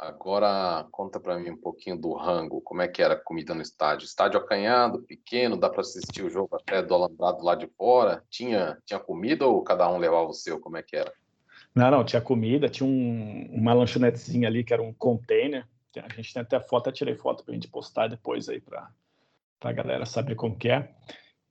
Agora 0.00 0.86
conta 0.90 1.20
para 1.20 1.38
mim 1.38 1.50
um 1.50 1.56
pouquinho 1.58 1.94
do 1.94 2.14
rango, 2.14 2.62
como 2.62 2.80
é 2.80 2.88
que 2.88 3.02
era 3.02 3.12
a 3.12 3.20
comida 3.20 3.54
no 3.54 3.60
estádio? 3.60 4.06
Estádio 4.06 4.40
acanhado, 4.40 5.02
pequeno, 5.02 5.58
dá 5.58 5.68
para 5.68 5.82
assistir 5.82 6.24
o 6.24 6.30
jogo 6.30 6.56
até 6.56 6.82
do 6.82 6.94
alambrado 6.94 7.44
lá 7.44 7.54
de 7.54 7.66
fora? 7.66 8.24
Tinha, 8.30 8.78
tinha 8.86 8.98
comida 8.98 9.46
ou 9.46 9.62
cada 9.62 9.86
um 9.90 9.98
levava 9.98 10.30
o 10.30 10.32
seu? 10.32 10.58
Como 10.58 10.78
é 10.78 10.82
que 10.82 10.96
era? 10.96 11.12
Não, 11.74 11.90
não, 11.90 12.02
tinha 12.02 12.22
comida, 12.22 12.66
tinha 12.66 12.88
um, 12.88 13.50
uma 13.52 13.74
lanchonetezinha 13.74 14.48
ali 14.48 14.64
que 14.64 14.72
era 14.72 14.82
um 14.82 14.94
container. 14.94 15.68
A 15.94 16.14
gente 16.14 16.32
tem 16.32 16.40
até 16.40 16.58
foto, 16.60 16.88
eu 16.88 16.94
tirei 16.94 17.14
foto 17.14 17.44
para 17.44 17.52
a 17.52 17.54
gente 17.54 17.68
postar 17.68 18.08
depois 18.08 18.48
aí 18.48 18.58
para 18.58 18.90
a 19.60 19.72
galera 19.72 20.06
saber 20.06 20.34
como 20.34 20.56
que 20.56 20.70
é. 20.70 20.94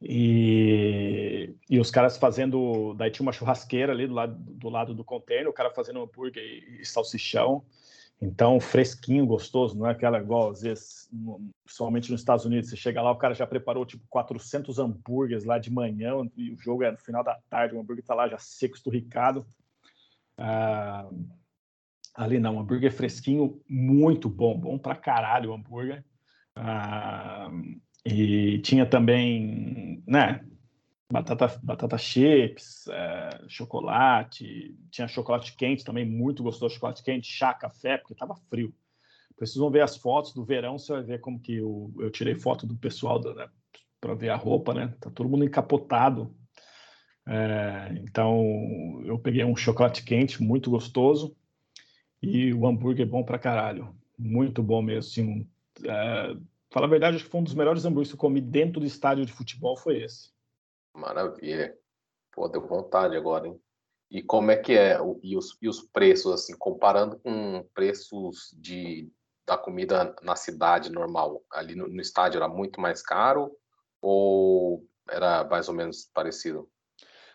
E, 0.02 1.54
e 1.70 1.80
os 1.80 1.92
caras 1.92 2.18
fazendo. 2.18 2.96
Daí 2.96 3.12
tinha 3.12 3.24
uma 3.24 3.32
churrasqueira 3.32 3.94
ali 3.94 4.08
do 4.08 4.14
lado 4.16 4.36
do, 4.36 4.70
lado 4.70 4.94
do 4.96 5.04
container, 5.04 5.48
o 5.48 5.54
cara 5.54 5.70
fazendo 5.70 6.02
hambúrguer 6.02 6.44
e, 6.44 6.82
e 6.82 6.86
salsichão. 6.86 7.64
Então, 8.22 8.60
fresquinho, 8.60 9.26
gostoso, 9.26 9.78
não 9.78 9.88
é 9.88 9.92
aquela 9.92 10.20
igual, 10.20 10.50
às 10.52 10.62
vezes, 10.62 11.10
principalmente 11.64 12.12
nos 12.12 12.20
Estados 12.20 12.44
Unidos, 12.44 12.70
você 12.70 12.76
chega 12.76 13.02
lá, 13.02 13.12
o 13.12 13.18
cara 13.18 13.34
já 13.34 13.48
preparou 13.48 13.86
tipo 13.86 14.04
400 14.10 14.78
hambúrgueres 14.78 15.46
lá 15.46 15.58
de 15.58 15.72
manhã, 15.72 16.12
e 16.36 16.52
o 16.52 16.58
jogo 16.58 16.84
é 16.84 16.92
no 16.92 16.98
final 16.98 17.24
da 17.24 17.40
tarde, 17.50 17.76
o 17.76 17.80
hambúrguer 17.80 18.04
tá 18.04 18.14
lá 18.14 18.28
já 18.28 18.38
seco, 18.38 18.76
esturricado. 18.76 19.46
Ah, 20.38 21.10
ali 22.14 22.40
não, 22.40 22.60
hambúrguer 22.60 22.92
fresquinho, 22.92 23.62
muito 23.70 24.28
bom, 24.28 24.58
bom 24.58 24.78
pra 24.78 24.96
caralho 24.96 25.52
o 25.52 25.54
hambúrguer. 25.54 26.04
Ah, 26.54 27.50
e 28.06 28.60
tinha 28.60 28.86
também, 28.86 30.04
né, 30.06 30.46
batata, 31.12 31.60
batata 31.64 31.98
chips, 31.98 32.88
é, 32.88 33.42
chocolate, 33.48 34.78
tinha 34.92 35.08
chocolate 35.08 35.56
quente 35.56 35.84
também, 35.84 36.06
muito 36.06 36.44
gostoso 36.44 36.76
chocolate 36.76 37.04
quente, 37.04 37.28
chá, 37.28 37.54
café, 37.54 37.98
porque 37.98 38.14
estava 38.14 38.36
frio. 38.36 38.74
Precisam 39.36 39.72
ver 39.72 39.82
as 39.82 39.98
fotos 39.98 40.34
do 40.34 40.44
verão, 40.44 40.78
você 40.78 40.94
vai 40.94 41.04
ver 41.04 41.20
como 41.20 41.40
que 41.40 41.56
eu, 41.56 41.92
eu 42.00 42.12
tirei 42.12 42.36
foto 42.36 42.68
do 42.68 42.76
pessoal 42.76 43.20
né, 43.34 43.50
para 44.00 44.14
ver 44.14 44.30
a 44.30 44.36
roupa, 44.36 44.74
né? 44.74 44.94
Tá 45.00 45.10
todo 45.10 45.30
mundo 45.30 45.46
encapotado. 45.46 46.36
É, 47.26 47.94
então 48.02 49.02
eu 49.06 49.18
peguei 49.18 49.44
um 49.44 49.56
chocolate 49.56 50.04
quente 50.04 50.42
muito 50.44 50.70
gostoso 50.70 51.36
e 52.22 52.54
o 52.54 52.68
hambúrguer 52.68 53.08
bom 53.08 53.24
para 53.24 53.40
caralho, 53.40 53.96
muito 54.18 54.62
bom 54.62 54.82
mesmo. 54.82 55.10
Assim, 55.10 55.48
é, 55.86 56.36
fala 56.70 56.86
a 56.86 56.90
verdade, 56.90 57.16
acho 57.16 57.26
que 57.26 57.32
foi 57.32 57.40
um 57.40 57.44
dos 57.44 57.56
melhores 57.56 57.86
hambúrgueres 57.86 58.10
que 58.10 58.16
eu 58.16 58.20
comi 58.20 58.42
dentro 58.42 58.80
do 58.80 58.86
estádio 58.86 59.26
de 59.26 59.32
futebol 59.32 59.78
foi 59.78 60.04
esse. 60.04 60.30
Maravilha. 60.94 61.78
Pô, 62.32 62.48
deu 62.48 62.66
vontade 62.66 63.16
agora, 63.16 63.48
hein? 63.48 63.60
E 64.10 64.24
como 64.24 64.50
é 64.50 64.58
que 64.58 64.74
é? 64.74 64.98
E 65.22 65.38
os, 65.38 65.58
e 65.62 65.70
os 65.70 65.82
preços, 65.82 66.34
assim, 66.34 66.58
comparando 66.58 67.20
com 67.20 67.64
preços 67.74 68.56
de, 68.58 69.12
da 69.46 69.56
comida 69.58 70.16
na 70.24 70.36
cidade 70.36 70.92
normal? 70.92 71.44
Ali 71.52 71.76
no, 71.76 71.88
no 71.88 72.02
estádio 72.02 72.38
era 72.38 72.48
muito 72.48 72.82
mais 72.82 73.04
caro 73.04 73.56
ou 74.02 74.84
era 75.08 75.44
mais 75.44 75.68
ou 75.68 75.76
menos 75.76 76.10
parecido? 76.12 76.70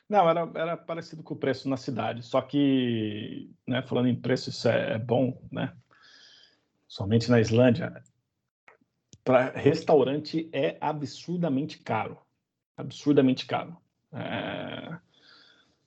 Não, 0.08 0.28
era, 0.28 0.50
era 0.54 0.76
parecido 0.76 1.22
com 1.22 1.34
o 1.34 1.38
preço 1.38 1.68
na 1.68 1.76
cidade, 1.76 2.22
só 2.22 2.42
que, 2.42 3.50
né, 3.66 3.82
falando 3.82 4.08
em 4.08 4.20
preço, 4.20 4.50
isso 4.50 4.68
é, 4.68 4.94
é 4.94 4.98
bom, 4.98 5.40
né? 5.50 5.74
Somente 6.86 7.30
na 7.30 7.40
Islândia, 7.40 8.02
restaurante 9.54 10.50
é 10.52 10.76
absurdamente 10.80 11.78
caro 11.78 12.23
absurdamente 12.76 13.46
caro. 13.46 13.76
É, 14.12 14.98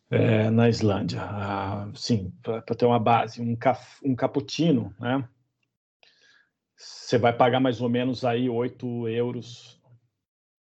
é, 0.10 0.50
na 0.50 0.70
Islândia. 0.70 1.22
Ah, 1.22 1.90
sim, 1.96 2.32
para 2.42 2.62
ter 2.62 2.86
uma 2.86 3.00
base, 3.00 3.42
um, 3.42 3.56
caf, 3.56 4.00
um 4.04 4.16
cappuccino, 4.16 4.94
né? 5.00 5.28
Você 6.76 7.18
vai 7.18 7.34
pagar 7.34 7.60
mais 7.60 7.82
ou 7.82 7.90
menos 7.90 8.24
aí 8.24 8.50
8 8.50 9.08
euros, 9.08 9.82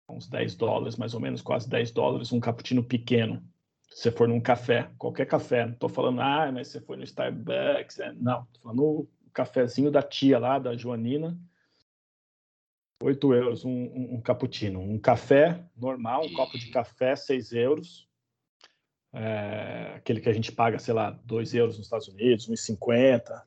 uns 0.10 0.27
10 0.27 0.55
dólares, 0.55 0.96
mais 0.96 1.13
ou 1.13 1.20
menos, 1.20 1.41
quase 1.41 1.70
10 1.70 1.91
dólares, 1.91 2.32
um 2.32 2.39
cappuccino 2.39 2.84
pequeno. 2.84 3.44
Se 3.89 4.03
você 4.03 4.12
for 4.12 4.27
num 4.27 4.39
café, 4.39 4.89
qualquer 4.98 5.25
café, 5.25 5.65
não 5.65 5.74
estou 5.74 5.89
falando, 5.89 6.22
ah, 6.22 6.51
mas 6.51 6.70
você 6.70 6.79
foi 6.79 6.98
no 6.98 7.03
Starbucks, 7.03 8.00
é, 8.00 8.13
não, 8.13 8.44
estou 8.44 8.62
falando 8.63 8.84
o 8.84 9.10
cafezinho 9.34 9.91
da 9.91 10.01
tia 10.01 10.39
lá, 10.39 10.58
da 10.58 10.75
Joanina, 10.75 11.38
8 13.02 13.34
euros 13.34 13.66
um, 13.66 13.70
um, 13.70 14.16
um 14.16 14.22
cappuccino. 14.22 14.80
Um 14.80 14.98
café 14.98 15.64
normal, 15.75 16.25
um 16.25 16.34
copo 16.34 16.58
de 16.58 16.70
café, 16.70 17.16
6 17.16 17.52
euros. 17.54 18.08
É, 19.14 19.94
aquele 19.96 20.20
que 20.20 20.30
a 20.30 20.34
gente 20.34 20.52
paga, 20.52 20.80
sei 20.80 20.94
lá, 20.94 21.12
2 21.12 21.54
euros 21.54 21.78
nos 21.78 21.86
Estados 21.86 22.08
Unidos, 22.08 22.50
1,50. 22.50 23.44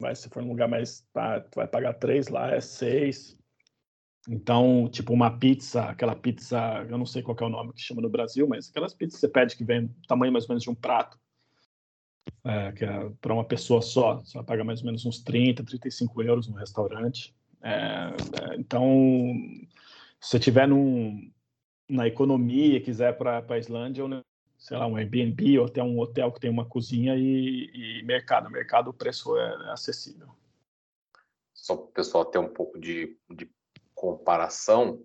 Mas 0.00 0.18
se 0.18 0.28
for 0.28 0.42
num 0.42 0.50
lugar 0.50 0.68
mais. 0.68 1.06
Tá, 1.12 1.40
tu 1.40 1.56
vai 1.56 1.66
pagar 1.66 1.94
3 1.94 2.28
lá, 2.28 2.50
é 2.50 2.60
6. 2.60 3.36
Então, 4.28 4.88
tipo, 4.90 5.12
uma 5.12 5.38
pizza, 5.38 5.84
aquela 5.84 6.16
pizza, 6.16 6.84
eu 6.88 6.98
não 6.98 7.06
sei 7.06 7.22
qual 7.22 7.36
é 7.40 7.44
o 7.44 7.48
nome 7.48 7.72
que 7.72 7.80
chama 7.80 8.02
no 8.02 8.10
Brasil, 8.10 8.46
mas 8.48 8.68
aquelas 8.68 8.92
pizzas 8.92 9.14
que 9.14 9.20
você 9.20 9.28
pede 9.28 9.56
que 9.56 9.64
vem 9.64 9.88
tamanho 10.08 10.32
mais 10.32 10.44
ou 10.44 10.48
menos 10.48 10.64
de 10.64 10.70
um 10.70 10.74
prato, 10.74 11.16
é, 12.42 12.72
que 12.72 12.84
é 12.84 13.10
para 13.20 13.32
uma 13.32 13.44
pessoa 13.44 13.80
só, 13.80 14.16
você 14.16 14.36
vai 14.36 14.44
pagar 14.44 14.64
mais 14.64 14.80
ou 14.80 14.86
menos 14.86 15.06
uns 15.06 15.20
30, 15.22 15.62
35 15.62 16.22
euros 16.22 16.48
no 16.48 16.56
restaurante. 16.56 17.32
É, 17.62 17.70
é, 17.70 18.56
então, 18.56 18.86
se 20.20 20.30
você 20.30 20.38
tiver 20.38 20.66
num, 20.68 21.30
na 21.88 22.06
economia 22.06 22.80
quiser 22.80 23.16
para 23.16 23.44
a 23.48 23.58
Islândia, 23.58 24.04
ou, 24.04 24.10
sei 24.58 24.76
lá, 24.76 24.86
um 24.86 24.96
Airbnb 24.96 25.58
ou 25.58 25.66
até 25.66 25.82
um 25.82 25.98
hotel 25.98 26.32
que 26.32 26.40
tem 26.40 26.50
uma 26.50 26.64
cozinha 26.64 27.14
e, 27.16 28.00
e 28.00 28.02
mercado. 28.04 28.50
Mercado, 28.50 28.90
o 28.90 28.94
preço 28.94 29.36
é 29.36 29.72
acessível. 29.72 30.28
Só 31.54 31.76
para 31.76 31.84
o 31.84 31.92
pessoal 31.92 32.24
ter 32.24 32.38
um 32.38 32.48
pouco 32.48 32.78
de, 32.78 33.16
de 33.30 33.50
comparação, 33.94 35.02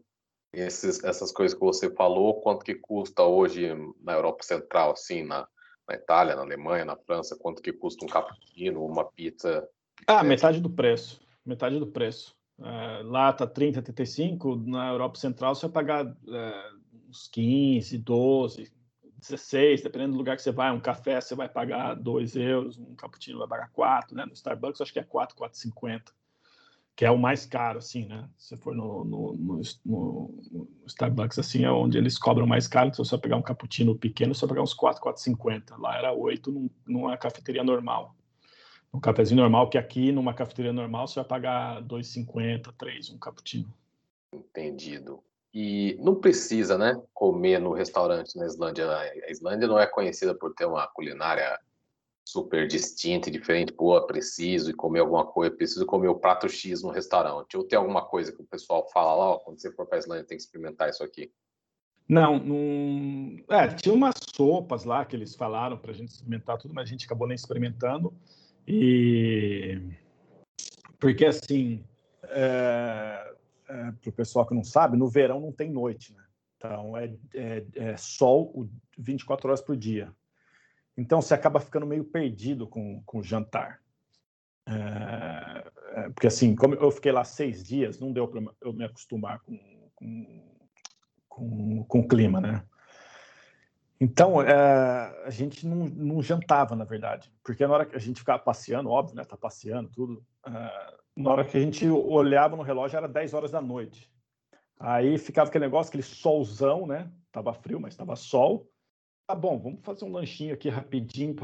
esses, 0.53 1.03
essas 1.03 1.31
coisas 1.31 1.57
que 1.57 1.63
você 1.63 1.89
falou, 1.93 2.41
quanto 2.41 2.65
que 2.65 2.75
custa 2.75 3.23
hoje 3.23 3.69
na 4.01 4.13
Europa 4.13 4.43
Central, 4.43 4.91
assim, 4.91 5.23
na, 5.23 5.47
na 5.87 5.95
Itália, 5.95 6.35
na 6.35 6.41
Alemanha, 6.41 6.85
na 6.85 6.97
França, 6.97 7.37
quanto 7.37 7.61
que 7.61 7.71
custa 7.71 8.05
um 8.05 8.09
cappuccino, 8.09 8.85
uma 8.85 9.05
pizza 9.05 9.67
Ah, 10.05 10.23
metade 10.23 10.59
do 10.59 10.69
preço. 10.69 11.21
Metade 11.45 11.79
do 11.79 11.87
preço. 11.87 12.35
É, 12.63 13.01
lá 13.03 13.33
tá 13.33 13.47
30, 13.47 13.81
35, 13.81 14.55
na 14.55 14.89
Europa 14.89 15.17
Central 15.17 15.55
você 15.55 15.67
vai 15.67 15.71
pagar 15.71 16.15
é, 16.27 16.71
uns 17.09 17.27
15, 17.27 17.97
12, 17.97 18.71
16, 19.17 19.81
dependendo 19.81 20.13
do 20.13 20.17
lugar 20.17 20.35
que 20.35 20.41
você 20.41 20.51
vai. 20.51 20.71
Um 20.71 20.79
café 20.79 21.19
você 21.19 21.35
vai 21.35 21.49
pagar 21.49 21.95
2 21.95 22.35
euros, 22.35 22.77
um 22.77 22.95
cappuccino 22.95 23.39
vai 23.39 23.47
pagar 23.47 23.69
4, 23.71 24.15
né? 24.15 24.25
No 24.25 24.33
Starbucks 24.33 24.81
acho 24.81 24.93
que 24.93 24.99
é 24.99 25.03
4, 25.03 25.35
4,50, 25.35 26.11
que 26.95 27.05
é 27.05 27.11
o 27.11 27.17
mais 27.17 27.45
caro, 27.45 27.79
assim, 27.79 28.05
né? 28.05 28.29
Se 28.37 28.55
for 28.57 28.75
no, 28.75 29.03
no, 29.03 29.33
no, 29.33 29.61
no, 29.85 30.69
Starbucks, 30.85 31.39
assim, 31.39 31.63
é 31.63 31.71
onde 31.71 31.97
eles 31.97 32.17
cobram 32.17 32.45
mais 32.45 32.67
caro. 32.67 32.89
Então, 32.89 33.03
se 33.03 33.09
você 33.09 33.17
pegar 33.17 33.37
um 33.37 33.41
cappuccino 33.41 33.95
pequeno, 33.95 34.35
você 34.35 34.41
vai 34.41 34.49
pagar 34.49 34.63
uns 34.63 34.73
4, 34.73 35.01
4,50. 35.01 35.79
Lá 35.79 35.97
era 35.97 36.13
8 36.13 36.51
num, 36.51 36.69
numa 36.85 37.17
cafeteria 37.17 37.63
normal. 37.63 38.15
Um 38.93 38.99
cafezinho 38.99 39.41
normal, 39.41 39.69
que 39.69 39.77
aqui, 39.77 40.11
numa 40.11 40.33
cafeteria 40.33 40.73
normal, 40.73 41.07
você 41.07 41.15
vai 41.15 41.25
pagar 41.25 41.81
2,50, 41.83 42.73
3, 42.77 43.09
um 43.11 43.17
cappuccino. 43.17 43.73
Entendido. 44.33 45.23
E 45.53 45.97
não 45.99 46.15
precisa, 46.15 46.77
né, 46.77 47.01
comer 47.13 47.59
no 47.59 47.73
restaurante 47.73 48.37
na 48.37 48.45
Islândia. 48.45 48.89
A 48.89 49.31
Islândia 49.31 49.67
não 49.67 49.79
é 49.79 49.85
conhecida 49.85 50.33
por 50.33 50.53
ter 50.53 50.65
uma 50.65 50.87
culinária 50.87 51.59
super 52.25 52.67
distinta 52.67 53.29
e 53.29 53.31
diferente. 53.31 53.73
Pô, 53.73 53.99
preciso 54.05 54.73
comer 54.75 54.99
alguma 54.99 55.25
coisa, 55.25 55.55
preciso 55.55 55.85
comer 55.85 56.07
o 56.07 56.15
prato 56.15 56.47
X 56.47 56.81
no 56.83 56.89
restaurante. 56.89 57.57
Ou 57.57 57.63
tem 57.63 57.77
alguma 57.77 58.05
coisa 58.05 58.31
que 58.31 58.41
o 58.41 58.45
pessoal 58.45 58.87
fala 58.93 59.13
lá, 59.13 59.25
ó, 59.31 59.37
quando 59.39 59.59
você 59.59 59.71
for 59.71 59.85
para 59.85 59.97
a 59.97 59.99
Islândia 59.99 60.25
tem 60.25 60.37
que 60.37 60.43
experimentar 60.43 60.89
isso 60.89 61.03
aqui. 61.03 61.31
Não, 62.07 62.39
não... 62.39 63.37
É, 63.49 63.67
tinha 63.69 63.93
umas 63.93 64.15
sopas 64.35 64.83
lá 64.83 65.05
que 65.05 65.15
eles 65.15 65.35
falaram 65.35 65.77
para 65.77 65.91
a 65.91 65.93
gente 65.93 66.09
experimentar 66.09 66.57
tudo, 66.57 66.73
mas 66.73 66.87
a 66.87 66.91
gente 66.91 67.05
acabou 67.05 67.27
nem 67.27 67.35
experimentando. 67.35 68.13
E 68.67 69.79
porque 70.99 71.25
assim, 71.25 71.83
é 72.23 73.31
é, 73.71 73.91
para 73.91 74.09
o 74.09 74.13
pessoal 74.13 74.45
que 74.45 74.53
não 74.53 74.63
sabe, 74.63 74.97
no 74.97 75.07
verão 75.07 75.39
não 75.39 75.51
tem 75.51 75.71
noite, 75.71 76.13
né? 76.13 76.23
Então 76.57 76.97
é, 76.97 77.13
é, 77.33 77.65
é, 77.75 77.97
sol 77.97 78.69
24 78.97 79.47
horas 79.47 79.61
por 79.61 79.77
dia. 79.77 80.13
Então 80.97 81.21
você 81.21 81.33
acaba 81.33 81.59
ficando 81.59 81.85
meio 81.85 82.03
perdido 82.03 82.67
com, 82.67 83.01
com 83.05 83.19
o 83.19 83.23
jantar. 83.23 83.81
É, 84.67 85.71
é 86.01 86.09
porque 86.09 86.27
assim, 86.27 86.53
como 86.53 86.75
eu 86.75 86.91
fiquei 86.91 87.13
lá 87.13 87.23
seis 87.23 87.63
dias, 87.63 87.97
não 87.97 88.11
deu 88.11 88.27
para 88.27 88.41
eu 88.61 88.73
me 88.73 88.83
acostumar 88.83 89.39
com, 89.39 89.57
com, 89.95 90.57
com, 91.29 91.83
com 91.85 91.99
o 91.99 92.07
clima, 92.07 92.41
né? 92.41 92.63
Então, 94.03 94.41
é, 94.41 94.55
a 95.23 95.29
gente 95.29 95.67
não, 95.67 95.85
não, 95.87 96.23
jantava, 96.23 96.75
na 96.75 96.83
verdade, 96.83 97.31
porque 97.43 97.67
na 97.67 97.73
hora 97.75 97.85
que 97.85 97.95
a 97.95 97.99
gente 97.99 98.17
ficava 98.17 98.39
passeando, 98.39 98.89
óbvio, 98.89 99.15
né? 99.15 99.23
Tá 99.23 99.37
passeando, 99.37 99.89
tudo. 99.89 100.25
É, 100.43 100.93
na 101.15 101.29
hora 101.29 101.45
que 101.45 101.55
a 101.55 101.61
gente 101.61 101.87
olhava 101.87 102.55
no 102.55 102.63
relógio 102.63 102.97
era 102.97 103.07
10 103.07 103.35
horas 103.35 103.51
da 103.51 103.61
noite. 103.61 104.11
Aí 104.79 105.19
ficava 105.19 105.49
aquele 105.49 105.65
negócio, 105.65 105.89
aquele 105.91 106.01
solzão, 106.01 106.87
né? 106.87 107.11
Tava 107.31 107.53
frio, 107.53 107.79
mas 107.79 107.95
tava 107.95 108.15
sol. 108.15 108.67
Tá 109.27 109.35
bom, 109.35 109.59
vamos 109.59 109.81
fazer 109.83 110.03
um 110.03 110.11
lanchinho 110.11 110.55
aqui 110.55 110.67
rapidinho, 110.67 111.35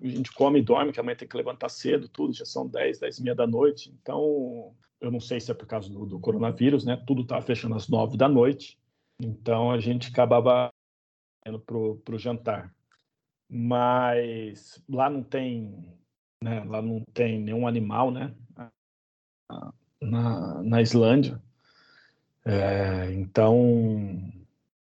a 0.00 0.06
gente 0.06 0.32
come 0.32 0.60
e 0.60 0.62
dorme, 0.62 0.92
que 0.92 1.00
amanhã 1.00 1.16
tem 1.16 1.26
que 1.26 1.36
levantar 1.36 1.68
cedo, 1.68 2.08
tudo, 2.08 2.32
já 2.32 2.44
são 2.44 2.64
10, 2.64 3.00
10 3.00 3.18
e 3.18 3.22
meia 3.24 3.34
da 3.34 3.46
noite. 3.46 3.92
Então, 4.00 4.72
eu 5.00 5.10
não 5.10 5.18
sei 5.18 5.40
se 5.40 5.50
é 5.50 5.54
por 5.54 5.66
causa 5.66 5.90
do, 5.90 6.06
do 6.06 6.20
coronavírus, 6.20 6.84
né? 6.84 7.02
Tudo 7.04 7.26
tava 7.26 7.42
fechando 7.42 7.74
às 7.74 7.88
9 7.88 8.16
da 8.16 8.28
noite. 8.28 8.78
Então, 9.20 9.72
a 9.72 9.80
gente 9.80 10.08
acabava 10.08 10.71
pro, 11.66 11.96
pro 12.04 12.18
jantar. 12.18 12.74
Mas 13.48 14.82
lá 14.88 15.10
não 15.10 15.22
tem, 15.22 15.96
né? 16.42 16.64
Lá 16.64 16.80
não 16.80 17.02
tem 17.12 17.38
nenhum 17.38 17.66
animal, 17.66 18.10
né? 18.10 18.34
na, 20.00 20.62
na 20.62 20.82
Islândia. 20.82 21.40
É, 22.44 23.12
então, 23.12 23.56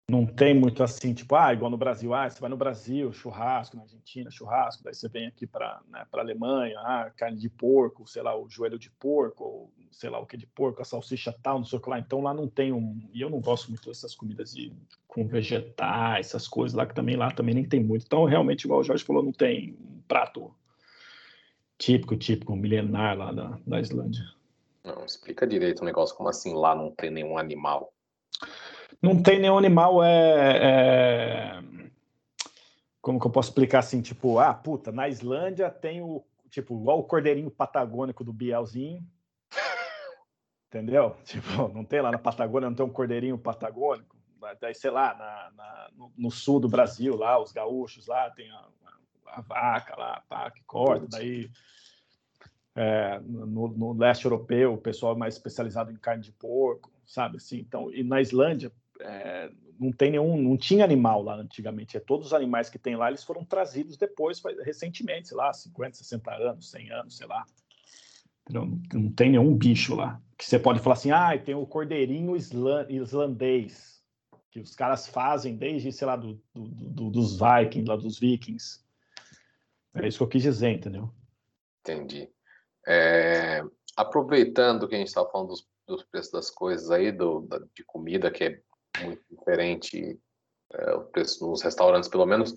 não 0.09 0.25
tem 0.25 0.53
muito 0.53 0.83
assim, 0.83 1.13
tipo, 1.13 1.35
ah, 1.35 1.53
igual 1.53 1.71
no 1.71 1.77
Brasil, 1.77 2.13
ah, 2.13 2.29
você 2.29 2.39
vai 2.39 2.49
no 2.49 2.57
Brasil, 2.57 3.11
churrasco, 3.13 3.77
na 3.77 3.83
Argentina, 3.83 4.29
churrasco, 4.29 4.83
daí 4.83 4.93
você 4.93 5.07
vem 5.07 5.27
aqui 5.27 5.47
para 5.47 5.81
né, 5.89 6.05
a 6.11 6.19
Alemanha, 6.19 6.77
ah, 6.79 7.11
carne 7.15 7.37
de 7.37 7.49
porco, 7.49 8.05
sei 8.07 8.21
lá, 8.21 8.37
o 8.37 8.49
joelho 8.49 8.77
de 8.77 8.91
porco, 8.91 9.43
ou 9.43 9.73
sei 9.91 10.09
lá 10.09 10.19
o 10.19 10.25
que 10.25 10.37
de 10.37 10.45
porco, 10.47 10.81
a 10.81 10.85
salsicha 10.85 11.33
tal, 11.43 11.59
não 11.59 11.65
sei 11.65 11.79
o 11.79 11.81
que 11.81 11.89
lá. 11.89 11.99
Então 11.99 12.21
lá 12.21 12.33
não 12.33 12.47
tem 12.47 12.71
um. 12.71 12.99
E 13.13 13.21
eu 13.21 13.29
não 13.29 13.39
gosto 13.39 13.69
muito 13.69 13.87
dessas 13.87 14.15
comidas 14.15 14.53
de, 14.53 14.71
com 15.07 15.27
vegetais, 15.27 16.27
essas 16.27 16.47
coisas 16.47 16.75
lá, 16.75 16.85
que 16.85 16.95
também 16.95 17.15
lá 17.15 17.31
também 17.31 17.55
nem 17.55 17.65
tem 17.65 17.83
muito. 17.83 18.05
Então, 18.05 18.25
realmente, 18.25 18.65
igual 18.65 18.79
o 18.79 18.83
Jorge 18.83 19.03
falou, 19.03 19.23
não 19.23 19.31
tem 19.31 19.77
um 19.79 20.01
prato 20.07 20.53
típico, 21.77 22.15
típico, 22.15 22.55
milenar 22.55 23.17
lá 23.17 23.31
da, 23.31 23.59
da 23.65 23.79
Islândia. 23.79 24.23
Não, 24.83 25.03
explica 25.05 25.45
direito 25.45 25.81
o 25.81 25.85
negócio, 25.85 26.15
como 26.15 26.29
assim 26.29 26.53
lá 26.53 26.73
não 26.73 26.91
tem 26.91 27.11
nenhum 27.11 27.37
animal? 27.37 27.93
Não 29.01 29.21
tem 29.21 29.39
nenhum 29.39 29.57
animal, 29.57 30.03
é, 30.03 30.57
é... 30.61 31.63
Como 33.01 33.19
que 33.19 33.27
eu 33.27 33.31
posso 33.31 33.49
explicar 33.49 33.79
assim, 33.79 34.01
tipo, 34.01 34.39
ah, 34.39 34.53
puta, 34.53 34.91
na 34.91 35.07
Islândia 35.07 35.69
tem 35.69 36.01
o, 36.01 36.23
tipo, 36.49 36.79
igual 36.79 36.99
o 36.99 37.03
cordeirinho 37.03 37.51
patagônico 37.51 38.23
do 38.23 38.33
Bielzinho, 38.33 39.05
entendeu? 40.67 41.15
Tipo, 41.25 41.67
não 41.69 41.83
tem 41.83 42.01
lá 42.01 42.11
na 42.11 42.17
Patagônia, 42.17 42.69
não 42.69 42.75
tem 42.75 42.85
um 42.85 42.89
cordeirinho 42.89 43.37
patagônico, 43.37 44.15
daí, 44.61 44.75
sei 44.75 44.91
lá, 44.91 45.13
na, 45.15 45.51
na 45.55 45.89
no, 45.95 46.11
no, 46.17 46.31
sul 46.31 46.59
do 46.59 46.69
Brasil, 46.69 47.15
lá, 47.15 47.41
os 47.41 47.51
gaúchos 47.51 48.07
lá, 48.07 48.29
tem 48.29 48.49
a, 48.51 48.67
a, 49.25 49.39
a 49.39 49.41
vaca 49.41 49.95
lá, 49.97 50.23
pá, 50.29 50.51
que 50.51 50.63
corta, 50.63 51.07
daí 51.09 51.49
é, 52.77 53.19
no, 53.21 53.69
no, 53.69 53.93
leste 53.93 54.25
europeu, 54.25 54.75
o 54.75 54.77
pessoal 54.77 55.15
é 55.15 55.17
mais 55.17 55.33
especializado 55.33 55.91
em 55.91 55.95
carne 55.95 56.21
de 56.21 56.31
porco, 56.31 56.91
sabe 57.07 57.37
assim. 57.37 57.57
Então, 57.57 57.91
e 57.91 58.03
na 58.03 58.21
Islândia 58.21 58.71
é, 59.01 59.49
não 59.79 59.91
tem 59.91 60.11
nenhum, 60.11 60.37
não 60.37 60.55
tinha 60.55 60.85
animal 60.85 61.23
lá 61.23 61.35
antigamente. 61.35 61.97
É 61.97 61.99
todos 61.99 62.27
os 62.27 62.33
animais 62.33 62.69
que 62.69 62.77
tem 62.77 62.95
lá, 62.95 63.07
eles 63.07 63.23
foram 63.23 63.43
trazidos 63.43 63.97
depois, 63.97 64.39
recentemente, 64.63 65.29
sei 65.29 65.37
lá, 65.37 65.51
50, 65.51 65.97
60 65.97 66.31
anos, 66.35 66.69
100 66.69 66.91
anos, 66.91 67.17
sei 67.17 67.25
lá. 67.25 67.43
Não, 68.49 68.79
não 68.93 69.11
tem 69.11 69.31
nenhum 69.31 69.55
bicho 69.55 69.95
lá. 69.95 70.21
Que 70.37 70.45
você 70.45 70.59
pode 70.59 70.79
falar 70.79 70.93
assim, 70.93 71.11
ah, 71.11 71.37
tem 71.37 71.55
o 71.55 71.65
cordeirinho 71.65 72.35
islandês, 72.35 74.01
que 74.51 74.59
os 74.59 74.75
caras 74.75 75.07
fazem 75.07 75.55
desde, 75.55 75.91
sei 75.91 76.07
lá, 76.07 76.15
do, 76.15 76.41
do, 76.53 76.65
do, 76.65 77.09
dos 77.09 77.39
vikings, 77.39 77.87
lá 77.87 77.95
dos 77.95 78.19
vikings. 78.19 78.79
É 79.95 80.07
isso 80.07 80.17
que 80.17 80.23
eu 80.23 80.27
quis 80.27 80.43
dizer, 80.43 80.69
entendeu? 80.69 81.11
Entendi. 81.81 82.29
É, 82.87 83.63
aproveitando 83.95 84.87
que 84.87 84.95
a 84.95 84.97
gente 84.97 85.07
estava 85.07 85.29
falando 85.29 85.49
dos, 85.49 85.67
dos, 85.87 86.03
preços 86.03 86.31
das 86.31 86.49
coisas 86.49 86.91
aí, 86.91 87.11
do, 87.11 87.41
da, 87.41 87.59
de 87.73 87.83
comida, 87.85 88.29
que 88.29 88.43
é 88.43 88.61
muito 89.03 89.23
diferente, 89.29 90.19
é, 90.73 90.93
o 90.93 91.01
preço 91.05 91.47
nos 91.47 91.61
restaurantes, 91.61 92.09
pelo 92.09 92.25
menos, 92.25 92.53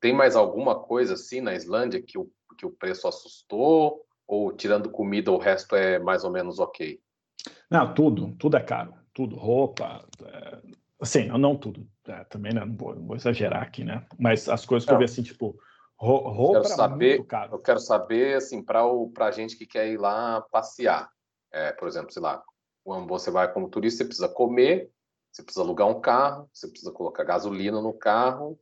tem 0.00 0.12
mais 0.12 0.34
alguma 0.34 0.78
coisa 0.78 1.14
assim 1.14 1.40
na 1.40 1.54
Islândia 1.54 2.02
que 2.02 2.18
o, 2.18 2.30
que 2.58 2.66
o 2.66 2.72
preço 2.72 3.06
assustou? 3.06 4.04
Ou 4.30 4.52
tirando 4.52 4.88
comida, 4.88 5.32
o 5.32 5.38
resto 5.38 5.74
é 5.74 5.98
mais 5.98 6.22
ou 6.22 6.30
menos 6.30 6.60
ok? 6.60 7.00
Não, 7.68 7.92
tudo, 7.92 8.32
tudo 8.38 8.56
é 8.56 8.60
caro. 8.60 8.94
Tudo, 9.12 9.34
roupa, 9.34 10.04
é, 10.24 10.58
assim, 11.00 11.26
não 11.26 11.56
tudo, 11.56 11.84
é, 12.06 12.22
também 12.24 12.54
né, 12.54 12.64
não 12.64 12.76
vou, 12.76 12.94
não 12.94 13.06
vou, 13.08 13.16
exagerar 13.16 13.60
aqui, 13.60 13.82
né? 13.82 14.06
Mas 14.16 14.48
as 14.48 14.64
coisas 14.64 14.86
que 14.86 14.92
não. 14.92 15.00
eu 15.00 15.04
vi 15.04 15.12
assim, 15.12 15.24
tipo, 15.24 15.58
Roupa 15.96 16.62
quero 16.62 16.76
saber, 16.76 17.26
Eu 17.50 17.58
quero 17.58 17.80
saber, 17.80 18.36
assim, 18.36 18.62
para 18.62 18.86
a 19.18 19.30
gente 19.32 19.56
que 19.56 19.66
quer 19.66 19.88
ir 19.88 19.98
lá 19.98 20.40
passear. 20.52 21.10
É, 21.52 21.72
por 21.72 21.88
exemplo, 21.88 22.12
sei 22.12 22.22
lá, 22.22 22.40
quando 22.84 23.08
você 23.08 23.32
vai 23.32 23.52
como 23.52 23.68
turista, 23.68 23.98
você 23.98 24.04
precisa 24.04 24.28
comer, 24.28 24.92
você 25.32 25.42
precisa 25.42 25.64
alugar 25.64 25.88
um 25.88 26.00
carro, 26.00 26.48
você 26.54 26.68
precisa 26.68 26.92
colocar 26.92 27.24
gasolina 27.24 27.82
no 27.82 27.92
carro 27.92 28.56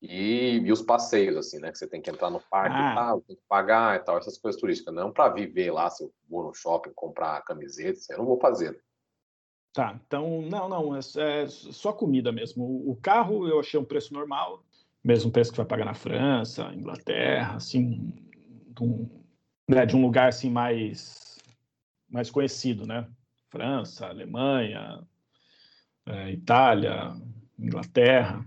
e, 0.00 0.58
e 0.58 0.72
os 0.72 0.82
passeios, 0.82 1.36
assim, 1.36 1.58
né? 1.58 1.72
Que 1.72 1.78
você 1.78 1.86
tem 1.86 2.00
que 2.00 2.10
entrar 2.10 2.30
no 2.30 2.40
parque 2.40 2.76
ah. 2.76 2.92
e 2.92 2.94
tal, 2.94 3.20
tem 3.22 3.36
que 3.36 3.42
pagar 3.48 3.96
e 3.96 3.98
tal, 4.00 4.18
essas 4.18 4.38
coisas 4.38 4.60
turísticas. 4.60 4.94
Não 4.94 5.12
para 5.12 5.32
viver 5.32 5.72
lá, 5.72 5.90
se 5.90 6.04
eu 6.04 6.12
vou 6.28 6.44
no 6.44 6.54
shopping 6.54 6.92
comprar 6.94 7.42
camiseta, 7.42 7.98
eu 8.10 8.18
não 8.18 8.26
vou 8.26 8.38
fazer. 8.38 8.80
Tá, 9.72 10.00
então, 10.06 10.42
não, 10.42 10.68
não, 10.68 10.96
é, 10.96 11.00
é 11.42 11.46
só 11.46 11.92
comida 11.92 12.32
mesmo. 12.32 12.64
O 12.88 12.96
carro 12.96 13.46
eu 13.46 13.60
achei 13.60 13.78
um 13.78 13.84
preço 13.84 14.14
normal, 14.14 14.64
mesmo 15.04 15.30
preço 15.30 15.50
que 15.50 15.56
vai 15.56 15.66
pagar 15.66 15.84
na 15.84 15.94
França, 15.94 16.72
Inglaterra, 16.74 17.56
assim, 17.56 18.14
de 18.68 18.82
um, 18.82 19.08
né, 19.68 19.84
de 19.84 19.94
um 19.94 20.02
lugar 20.02 20.28
assim 20.28 20.50
mais, 20.50 21.38
mais 22.08 22.30
conhecido, 22.30 22.86
né? 22.86 23.08
França, 23.50 24.06
Alemanha, 24.06 25.06
é, 26.06 26.32
Itália, 26.32 27.14
Inglaterra. 27.58 28.46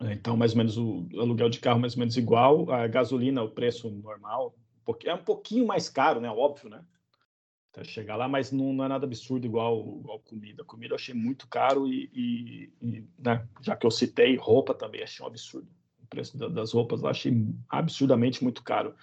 Então, 0.00 0.36
mais 0.36 0.52
ou 0.52 0.58
menos 0.58 0.76
o 0.76 1.08
aluguel 1.18 1.48
de 1.48 1.58
carro 1.58 1.80
mais 1.80 1.94
ou 1.94 2.00
menos 2.00 2.16
igual, 2.16 2.70
a 2.70 2.86
gasolina, 2.86 3.42
o 3.42 3.50
preço 3.50 3.90
normal, 3.90 4.54
é 5.04 5.14
um 5.14 5.24
pouquinho 5.24 5.66
mais 5.66 5.88
caro, 5.88 6.20
né? 6.20 6.30
Óbvio, 6.30 6.68
né? 6.68 6.84
até 7.76 7.84
chegar 7.84 8.16
lá, 8.16 8.26
mas 8.26 8.50
não, 8.50 8.72
não, 8.72 8.84
é 8.84 8.88
nada 8.88 9.04
absurdo 9.04 9.46
igual, 9.46 9.98
igual 10.00 10.18
comida. 10.20 10.64
Comida 10.64 10.92
eu 10.92 10.96
achei 10.96 11.14
muito 11.14 11.46
caro 11.46 11.86
e, 11.86 12.10
e, 12.12 12.72
e 12.80 13.04
né, 13.18 13.46
já 13.60 13.76
que 13.76 13.86
eu 13.86 13.90
citei, 13.90 14.36
roupa 14.36 14.72
também 14.72 15.02
achei 15.02 15.24
um 15.24 15.28
absurdo. 15.28 15.68
O 16.02 16.06
preço 16.06 16.38
da, 16.38 16.48
das 16.48 16.72
roupas 16.72 17.02
eu 17.02 17.08
achei 17.08 17.32
absurdamente 17.68 18.42
muito 18.42 18.62
caro. 18.62 18.94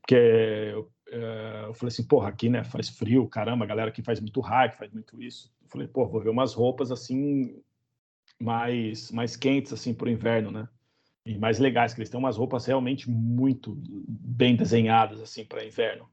Porque 0.00 0.14
eu, 0.14 0.90
é, 1.08 1.64
eu 1.66 1.74
falei 1.74 1.92
assim, 1.92 2.06
porra, 2.06 2.28
aqui, 2.28 2.48
né, 2.48 2.62
faz 2.62 2.90
frio, 2.90 3.26
caramba, 3.26 3.64
a 3.64 3.68
galera 3.68 3.90
que 3.90 4.02
faz 4.02 4.20
muito 4.20 4.40
hike, 4.40 4.76
faz 4.76 4.92
muito 4.92 5.20
isso. 5.22 5.50
Eu 5.62 5.68
falei, 5.68 5.88
pô, 5.88 6.06
vou 6.06 6.20
ver 6.20 6.30
umas 6.30 6.52
roupas 6.52 6.92
assim 6.92 7.62
mais 8.40 9.10
mais 9.10 9.36
quentes 9.36 9.72
assim 9.72 9.92
para 9.94 10.06
o 10.06 10.10
inverno, 10.10 10.50
né? 10.50 10.68
E 11.24 11.36
mais 11.36 11.58
legais, 11.58 11.92
que 11.92 12.00
eles 12.00 12.08
têm 12.08 12.18
umas 12.18 12.36
roupas 12.36 12.64
realmente 12.64 13.08
muito 13.10 13.76
bem 13.76 14.56
desenhadas 14.56 15.20
assim 15.20 15.44
para 15.44 15.64
inverno. 15.64 16.08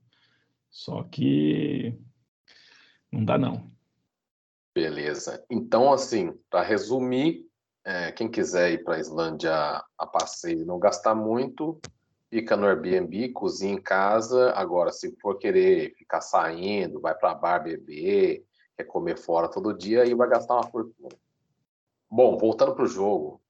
Só 0.69 1.03
que 1.03 1.97
não 3.11 3.23
dá 3.23 3.37
não. 3.37 3.71
Beleza. 4.75 5.43
Então, 5.49 5.91
assim, 5.91 6.37
para 6.51 6.61
resumir, 6.61 7.47
é, 7.83 8.11
quem 8.11 8.29
quiser 8.29 8.73
ir 8.73 8.83
para 8.83 8.95
a 8.95 8.99
Islândia 8.99 9.51
a 9.97 10.05
passeio 10.05 10.61
e 10.61 10.65
não 10.65 10.77
gastar 10.77 11.15
muito, 11.15 11.79
fica 12.29 12.55
no 12.55 12.67
Airbnb, 12.67 13.29
cozinha 13.29 13.73
em 13.73 13.81
casa. 13.81 14.51
Agora, 14.51 14.91
se 14.91 15.15
for 15.19 15.39
querer 15.39 15.95
ficar 15.95 16.21
saindo, 16.21 16.99
vai 16.99 17.15
para 17.15 17.33
bar 17.33 17.63
beber, 17.63 18.45
quer 18.75 18.83
comer 18.83 19.17
fora 19.17 19.47
todo 19.47 19.75
dia, 19.75 20.03
aí 20.03 20.13
vai 20.13 20.29
gastar 20.29 20.55
uma 20.55 20.69
fortuna. 20.69 21.15
Bom, 22.09 22.37
voltando 22.37 22.73
para 22.73 22.85
o 22.85 22.87
jogo, 22.87 23.41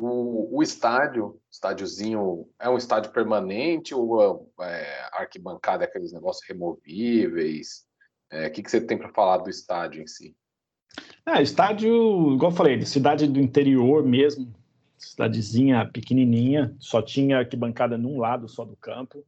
o 0.00 0.62
estádio, 0.62 1.40
estádiozinho, 1.50 2.48
é 2.58 2.68
um 2.70 2.76
estádio 2.76 3.10
permanente 3.10 3.94
ou 3.94 4.52
é, 4.60 5.08
arquibancada 5.12 5.84
é 5.84 5.86
aqueles 5.88 6.12
negócios 6.12 6.46
removíveis? 6.46 7.84
É, 8.30 8.46
o 8.46 8.52
que, 8.52 8.62
que 8.62 8.70
você 8.70 8.80
tem 8.80 8.96
para 8.96 9.12
falar 9.12 9.38
do 9.38 9.50
estádio 9.50 10.02
em 10.02 10.06
si? 10.06 10.36
É, 11.26 11.42
estádio, 11.42 12.34
igual 12.34 12.52
eu 12.52 12.56
falei, 12.56 12.76
de 12.76 12.86
cidade 12.86 13.26
do 13.26 13.40
interior 13.40 14.04
mesmo, 14.04 14.54
cidadezinha 14.96 15.88
pequenininha, 15.92 16.74
só 16.78 17.02
tinha 17.02 17.38
arquibancada 17.38 17.98
num 17.98 18.18
lado 18.18 18.48
só 18.48 18.64
do 18.64 18.76
campo. 18.76 19.24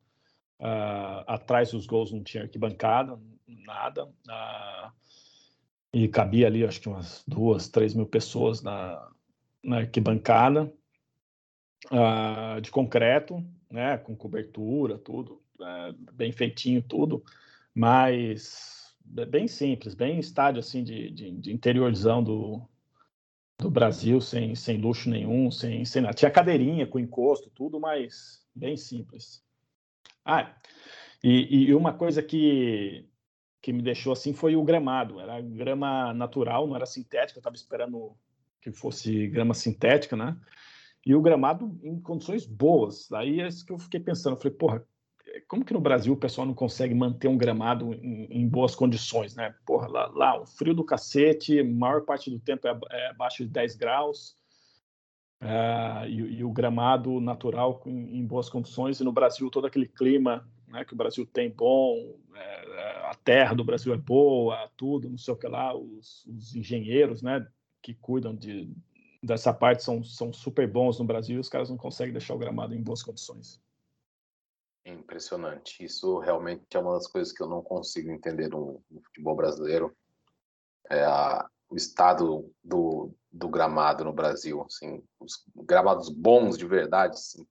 Uh, 0.58 1.24
atrás 1.26 1.72
dos 1.72 1.86
gols 1.86 2.12
não 2.12 2.22
tinha 2.22 2.42
arquibancada, 2.42 3.18
nada. 3.48 4.04
Uh, 4.04 4.92
e 5.92 6.08
cabia 6.08 6.46
ali, 6.46 6.64
acho 6.64 6.80
que 6.80 6.88
umas 6.88 7.24
duas, 7.26 7.68
três 7.68 7.94
mil 7.94 8.06
pessoas 8.06 8.62
na, 8.62 9.10
na 9.62 9.78
arquibancada, 9.78 10.72
uh, 11.90 12.60
de 12.60 12.70
concreto, 12.70 13.44
né, 13.70 13.98
com 13.98 14.16
cobertura, 14.16 14.98
tudo, 14.98 15.42
bem 16.12 16.32
feitinho 16.32 16.82
tudo, 16.82 17.22
mas 17.74 18.94
bem 19.04 19.48
simples, 19.48 19.94
bem 19.94 20.18
estádio 20.18 20.60
assim 20.60 20.82
de, 20.82 21.10
de, 21.10 21.30
de 21.32 21.52
interiorzão 21.52 22.22
do, 22.22 22.62
do 23.58 23.70
Brasil 23.70 24.20
sem, 24.20 24.54
sem 24.54 24.78
luxo 24.78 25.10
nenhum, 25.10 25.50
sem, 25.50 25.84
sem 25.84 26.02
nada. 26.02 26.14
Tinha 26.14 26.30
cadeirinha 26.30 26.86
com 26.86 26.98
encosto, 26.98 27.50
tudo, 27.50 27.78
mas 27.78 28.46
bem 28.54 28.76
simples. 28.76 29.42
Ah, 30.24 30.54
e, 31.22 31.66
e 31.66 31.74
uma 31.74 31.92
coisa 31.92 32.22
que, 32.22 33.06
que 33.60 33.72
me 33.72 33.82
deixou 33.82 34.12
assim 34.12 34.32
foi 34.32 34.56
o 34.56 34.62
gramado. 34.62 35.20
Era 35.20 35.40
grama 35.40 36.14
natural, 36.14 36.66
não 36.66 36.76
era 36.76 36.86
sintética. 36.86 37.38
Eu 37.38 37.40
estava 37.40 37.56
esperando 37.56 38.16
que 38.60 38.72
fosse 38.72 39.26
grama 39.28 39.54
sintética, 39.54 40.16
né? 40.16 40.36
E 41.04 41.14
o 41.14 41.22
gramado 41.22 41.78
em 41.82 42.00
condições 42.00 42.46
boas. 42.46 43.10
Aí 43.12 43.40
é 43.40 43.48
isso 43.48 43.64
que 43.64 43.72
eu 43.72 43.78
fiquei 43.78 44.00
pensando. 44.00 44.34
Eu 44.34 44.40
falei, 44.40 44.56
porra, 44.56 44.86
como 45.48 45.64
que 45.64 45.72
no 45.72 45.80
Brasil 45.80 46.12
o 46.12 46.16
pessoal 46.16 46.46
não 46.46 46.54
consegue 46.54 46.94
manter 46.94 47.28
um 47.28 47.36
gramado 47.36 47.92
em, 47.94 48.26
em 48.30 48.48
boas 48.48 48.74
condições, 48.74 49.34
né? 49.34 49.54
Porra, 49.64 49.88
lá, 49.88 50.06
lá, 50.08 50.40
o 50.40 50.46
frio 50.46 50.74
do 50.74 50.84
cacete, 50.84 51.62
maior 51.62 52.02
parte 52.02 52.30
do 52.30 52.38
tempo 52.38 52.66
é, 52.66 52.78
é 52.90 53.10
abaixo 53.10 53.44
de 53.44 53.50
10 53.50 53.76
graus, 53.76 54.36
é, 55.40 56.08
e, 56.08 56.38
e, 56.38 56.44
o 56.44 56.50
gramado 56.50 57.20
natural 57.20 57.82
em, 57.86 58.18
em, 58.18 58.26
boas 58.26 58.48
condições, 58.48 59.00
e 59.00 59.04
no 59.04 59.12
Brasil 59.12 59.48
todo 59.50 59.66
aquele 59.66 59.86
clima 59.86 60.46
né, 60.70 60.84
que 60.84 60.94
o 60.94 60.96
Brasil 60.96 61.26
tem 61.26 61.50
bom, 61.50 62.16
é, 62.34 63.06
a 63.06 63.14
terra 63.24 63.54
do 63.54 63.64
Brasil 63.64 63.92
é 63.92 63.96
boa, 63.96 64.70
tudo, 64.76 65.08
não 65.08 65.18
sei 65.18 65.34
o 65.34 65.36
que 65.36 65.48
lá, 65.48 65.76
os, 65.76 66.24
os 66.26 66.54
engenheiros, 66.54 67.22
né, 67.22 67.46
que 67.82 67.94
cuidam 67.94 68.34
de, 68.34 68.72
dessa 69.22 69.52
parte 69.52 69.82
são, 69.82 70.02
são 70.02 70.32
super 70.32 70.66
bons 70.66 70.98
no 70.98 71.04
Brasil, 71.04 71.36
e 71.36 71.40
os 71.40 71.48
caras 71.48 71.68
não 71.68 71.76
conseguem 71.76 72.12
deixar 72.12 72.34
o 72.34 72.38
gramado 72.38 72.74
em 72.74 72.82
boas 72.82 73.02
condições. 73.02 73.60
É 74.84 74.90
impressionante. 74.90 75.84
Isso 75.84 76.18
realmente 76.18 76.64
é 76.74 76.78
uma 76.78 76.94
das 76.94 77.06
coisas 77.06 77.32
que 77.32 77.42
eu 77.42 77.48
não 77.48 77.62
consigo 77.62 78.10
entender 78.10 78.48
no, 78.48 78.82
no 78.90 79.02
futebol 79.02 79.36
brasileiro. 79.36 79.94
É 80.88 81.04
a, 81.04 81.48
o 81.68 81.76
estado 81.76 82.50
do, 82.64 83.12
do 83.30 83.48
gramado 83.48 84.04
no 84.04 84.12
Brasil. 84.12 84.62
Assim, 84.62 85.02
os 85.20 85.44
gramados 85.54 86.08
bons 86.08 86.56
de 86.56 86.66
verdade, 86.66 87.14
assim, 87.14 87.46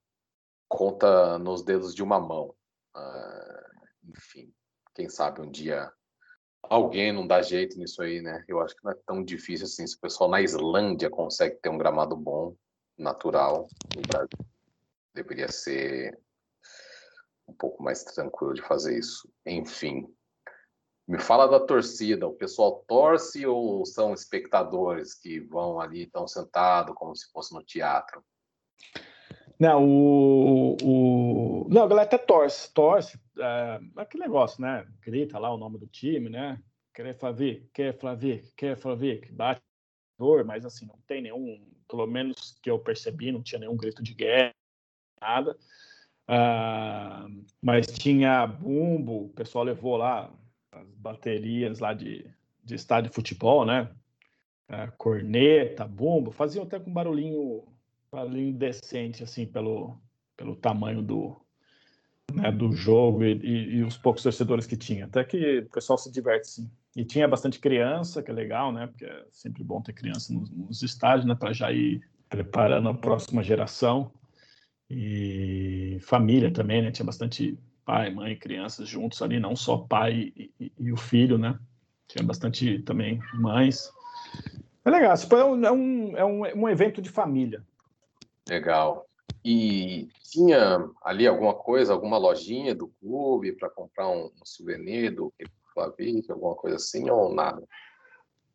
conta 0.68 1.38
nos 1.38 1.64
dedos 1.64 1.94
de 1.94 2.02
uma 2.02 2.20
mão. 2.20 2.54
Uh, 2.96 4.10
enfim, 4.10 4.54
quem 4.96 5.10
sabe 5.10 5.42
um 5.42 5.50
dia 5.50 5.92
alguém 6.64 7.12
não 7.12 7.26
dá 7.26 7.42
jeito 7.42 7.78
nisso 7.78 8.02
aí, 8.02 8.22
né? 8.22 8.44
Eu 8.48 8.60
acho 8.62 8.76
que 8.76 8.84
não 8.84 8.92
é 8.92 8.96
tão 9.06 9.24
difícil 9.24 9.66
assim. 9.66 9.88
Se 9.88 9.96
o 9.96 10.00
pessoal 10.00 10.30
na 10.30 10.42
Islândia 10.42 11.10
consegue 11.10 11.56
ter 11.62 11.70
um 11.70 11.78
gramado 11.78 12.16
bom, 12.16 12.56
natural, 12.98 13.68
no 13.96 14.02
Brasil, 14.02 14.46
deveria 15.14 15.50
ser 15.50 16.20
um 17.48 17.54
pouco 17.54 17.82
mais 17.82 18.04
tranquilo 18.04 18.54
de 18.54 18.62
fazer 18.62 18.98
isso. 18.98 19.28
Enfim, 19.46 20.08
me 21.08 21.18
fala 21.18 21.48
da 21.48 21.60
torcida. 21.60 22.28
O 22.28 22.36
pessoal 22.36 22.84
torce 22.88 23.46
ou 23.46 23.86
são 23.86 24.14
espectadores 24.14 25.16
que 25.16 25.40
vão 25.40 25.80
ali, 25.80 26.04
estão 26.04 26.28
sentados 26.28 26.94
como 26.96 27.16
se 27.16 27.32
fosse 27.32 27.54
no 27.54 27.64
teatro? 27.64 28.24
Não, 29.60 29.86
o. 29.86 30.78
Não, 31.70 31.84
a 31.84 31.88
galera 31.88 32.08
até 32.08 32.18
torce, 32.18 32.74
torce. 32.74 33.20
É, 33.38 33.80
aquele 33.96 34.24
negócio, 34.24 34.60
né? 34.60 34.88
Grita 35.02 35.38
lá 35.38 35.54
o 35.54 35.58
nome 35.58 35.78
do 35.78 35.86
time, 35.86 36.28
né? 36.28 36.60
Quer 36.92 37.16
Flavic, 37.16 37.70
quer 37.72 37.96
Flavic, 37.96 38.52
quer 38.56 38.76
Flavic, 38.76 39.32
bate 39.32 39.62
dor, 40.18 40.44
mas 40.44 40.66
assim, 40.66 40.88
não 40.88 40.98
tem 41.06 41.22
nenhum, 41.22 41.64
pelo 41.88 42.08
menos 42.08 42.58
que 42.64 42.72
eu 42.72 42.80
percebi, 42.80 43.32
não 43.32 43.44
tinha 43.44 43.60
nenhum 43.60 43.78
grito 43.78 44.02
de 44.02 44.16
guerra, 44.16 44.52
nada. 45.22 45.56
Uh, 46.28 47.46
mas 47.62 47.86
tinha 47.86 48.48
bumbo, 48.48 49.26
o 49.26 49.30
pessoal 49.30 49.64
levou 49.64 49.96
lá 49.96 50.34
as 50.72 50.88
baterias 50.96 51.78
lá 51.78 51.94
de, 51.94 52.26
de 52.64 52.74
estádio 52.74 53.12
de 53.12 53.16
futebol, 53.16 53.64
né? 53.64 53.92
Uh, 54.68 54.92
corneta, 54.98 55.88
bumbo, 55.88 56.32
faziam 56.32 56.64
até 56.64 56.80
com 56.80 56.92
barulhinho, 56.92 57.64
barulhinho 58.12 58.58
decente, 58.58 59.24
assim, 59.24 59.46
pelo, 59.46 60.02
pelo 60.36 60.56
tamanho 60.56 61.04
do, 61.04 61.40
né, 62.34 62.52
do 62.52 62.72
jogo 62.72 63.24
e, 63.24 63.34
e, 63.44 63.76
e, 63.78 63.84
os 63.84 63.98
poucos 63.98 64.24
torcedores 64.24 64.66
que 64.66 64.78
tinha. 64.78 65.06
Até 65.06 65.24
que 65.24 65.60
o 65.60 65.70
pessoal 65.70 65.98
se 65.98 66.12
diverte, 66.12 66.48
sim. 66.48 66.70
E 66.96 67.06
tinha 67.06 67.28
bastante 67.28 67.60
criança, 67.60 68.22
que 68.24 68.32
é 68.32 68.34
legal, 68.34 68.72
né? 68.72 68.88
Porque 68.88 69.06
é 69.06 69.26
sempre 69.32 69.64
bom 69.64 69.82
ter 69.82 69.94
criança 69.94 70.34
nos, 70.34 70.50
nos 70.50 70.82
estádios, 70.82 71.26
né? 71.26 71.36
Para 71.36 71.54
já 71.54 71.72
ir 71.72 72.02
preparando 72.28 72.90
a 72.90 72.94
próxima 72.94 73.44
geração 73.44 74.12
e 74.90 75.98
família 76.02 76.52
também, 76.52 76.82
né? 76.82 76.92
Tinha 76.92 77.06
bastante 77.06 77.58
pai, 77.86 78.10
mãe, 78.12 78.36
crianças 78.36 78.88
juntos 78.88 79.22
ali, 79.22 79.40
não 79.40 79.56
só 79.56 79.78
pai 79.78 80.32
e, 80.36 80.52
e, 80.60 80.72
e 80.80 80.92
o 80.92 80.98
filho, 80.98 81.38
né? 81.38 81.58
Tinha 82.08 82.24
bastante 82.24 82.80
também 82.80 83.20
mães. 83.34 83.92
É 84.86 84.90
legal, 84.90 85.14
é 85.14 85.66
é 85.68 85.72
um, 85.72 86.18
é 86.18 86.26
um, 86.26 86.64
um 86.64 86.70
evento 86.70 87.02
de 87.02 87.10
família. 87.10 87.64
Legal. 88.48 89.09
E 89.44 90.10
tinha 90.24 90.90
ali 91.02 91.26
alguma 91.26 91.54
coisa, 91.54 91.94
alguma 91.94 92.18
lojinha 92.18 92.76
do 92.76 92.88
clube 93.00 93.54
para 93.54 93.70
comprar 93.70 94.10
um, 94.10 94.26
um 94.26 94.46
souvenir 94.46 95.16
do 95.16 95.34
Flavic, 95.74 96.30
alguma 96.32 96.56
coisa 96.56 96.76
assim, 96.76 97.10
ou 97.10 97.34
nada? 97.34 97.66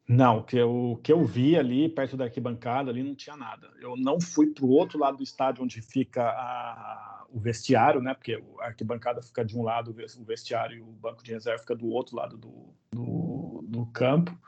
Não, 0.06 0.42
que 0.42 0.56
eu, 0.56 1.00
que 1.02 1.10
eu 1.10 1.24
vi 1.24 1.56
ali 1.56 1.88
perto 1.88 2.16
da 2.16 2.24
arquibancada 2.24 2.90
ali 2.90 3.02
não 3.02 3.14
tinha 3.14 3.36
nada. 3.36 3.70
Eu 3.80 3.96
não 3.96 4.20
fui 4.20 4.48
para 4.48 4.64
o 4.64 4.70
outro 4.70 4.98
lado 4.98 5.16
do 5.16 5.22
estádio 5.22 5.64
onde 5.64 5.80
fica 5.80 6.22
a, 6.22 7.24
o 7.30 7.40
vestiário, 7.40 8.02
né? 8.02 8.12
Porque 8.12 8.42
a 8.60 8.66
arquibancada 8.66 9.22
fica 9.22 9.42
de 9.42 9.56
um 9.56 9.62
lado, 9.62 9.90
o 9.90 10.24
vestiário 10.24 10.76
e 10.76 10.80
o 10.82 10.92
banco 10.92 11.24
de 11.24 11.32
reserva 11.32 11.60
fica 11.60 11.74
do 11.74 11.88
outro 11.88 12.16
lado 12.16 12.36
do, 12.36 12.74
do, 12.92 13.64
do 13.66 13.86
campo. 13.86 14.38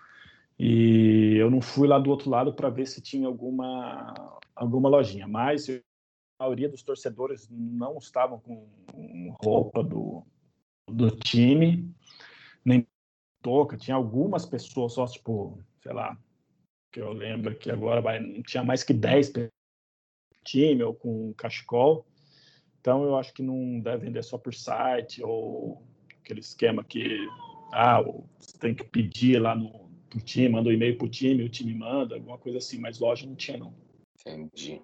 E 0.58 1.36
eu 1.38 1.50
não 1.50 1.62
fui 1.62 1.88
lá 1.88 1.98
do 1.98 2.10
outro 2.10 2.28
lado 2.28 2.52
para 2.52 2.68
ver 2.68 2.86
se 2.86 3.00
tinha 3.00 3.26
alguma 3.26 4.12
alguma 4.54 4.90
lojinha. 4.90 5.26
Mas 5.26 5.68
eu, 5.68 5.80
maioria 6.38 6.68
dos 6.68 6.82
torcedores 6.82 7.48
não 7.50 7.98
estavam 7.98 8.38
com 8.38 8.68
roupa 9.42 9.82
do, 9.82 10.24
do 10.88 11.10
time, 11.10 11.90
nem 12.64 12.86
touca, 13.42 13.76
tinha 13.76 13.96
algumas 13.96 14.44
pessoas 14.44 14.92
só, 14.94 15.06
tipo, 15.06 15.58
sei 15.82 15.92
lá, 15.92 16.18
que 16.92 17.00
eu 17.00 17.12
lembro 17.12 17.56
que 17.56 17.70
agora 17.70 18.00
vai, 18.00 18.20
não 18.20 18.42
tinha 18.42 18.64
mais 18.64 18.82
que 18.82 18.92
10 18.92 19.32
time 20.44 20.82
ou 20.82 20.94
com 20.94 21.34
cachecol. 21.34 22.06
Então 22.80 23.02
eu 23.02 23.16
acho 23.16 23.34
que 23.34 23.42
não 23.42 23.80
deve 23.80 24.06
vender 24.06 24.22
só 24.22 24.38
por 24.38 24.54
site 24.54 25.22
ou 25.22 25.82
aquele 26.20 26.40
esquema 26.40 26.84
que 26.84 27.18
ah, 27.72 28.00
você 28.38 28.56
tem 28.58 28.74
que 28.74 28.84
pedir 28.84 29.40
lá 29.40 29.54
no 29.54 29.86
pro 30.08 30.20
time, 30.20 30.48
manda 30.48 30.68
um 30.68 30.72
e-mail 30.72 30.96
pro 30.96 31.08
time, 31.08 31.42
o 31.42 31.48
time 31.48 31.74
manda, 31.74 32.14
alguma 32.14 32.38
coisa 32.38 32.58
assim, 32.58 32.78
mas 32.78 32.98
loja 32.98 33.26
não 33.26 33.34
tinha 33.34 33.58
não. 33.58 33.74
Entendi. 34.20 34.80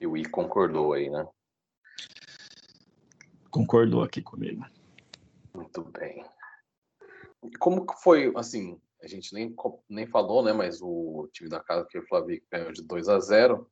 E 0.00 0.06
o 0.06 0.16
I 0.16 0.24
concordou 0.24 0.92
aí, 0.92 1.10
né? 1.10 1.26
Concordou 3.50 4.02
aqui 4.02 4.22
comigo. 4.22 4.64
Muito 5.54 5.82
bem. 5.84 6.24
E 7.44 7.56
como 7.58 7.86
que 7.86 7.94
foi, 8.02 8.32
assim, 8.36 8.80
a 9.02 9.06
gente 9.06 9.32
nem, 9.32 9.54
nem 9.88 10.06
falou, 10.06 10.42
né, 10.42 10.52
mas 10.52 10.80
o 10.82 11.28
time 11.32 11.48
da 11.48 11.60
casa 11.60 11.86
que 11.88 11.98
o 11.98 12.06
Flávio 12.06 12.40
ganhou 12.50 12.72
de 12.72 12.82
2 12.82 13.08
a 13.08 13.18
0 13.18 13.56
o 13.56 13.68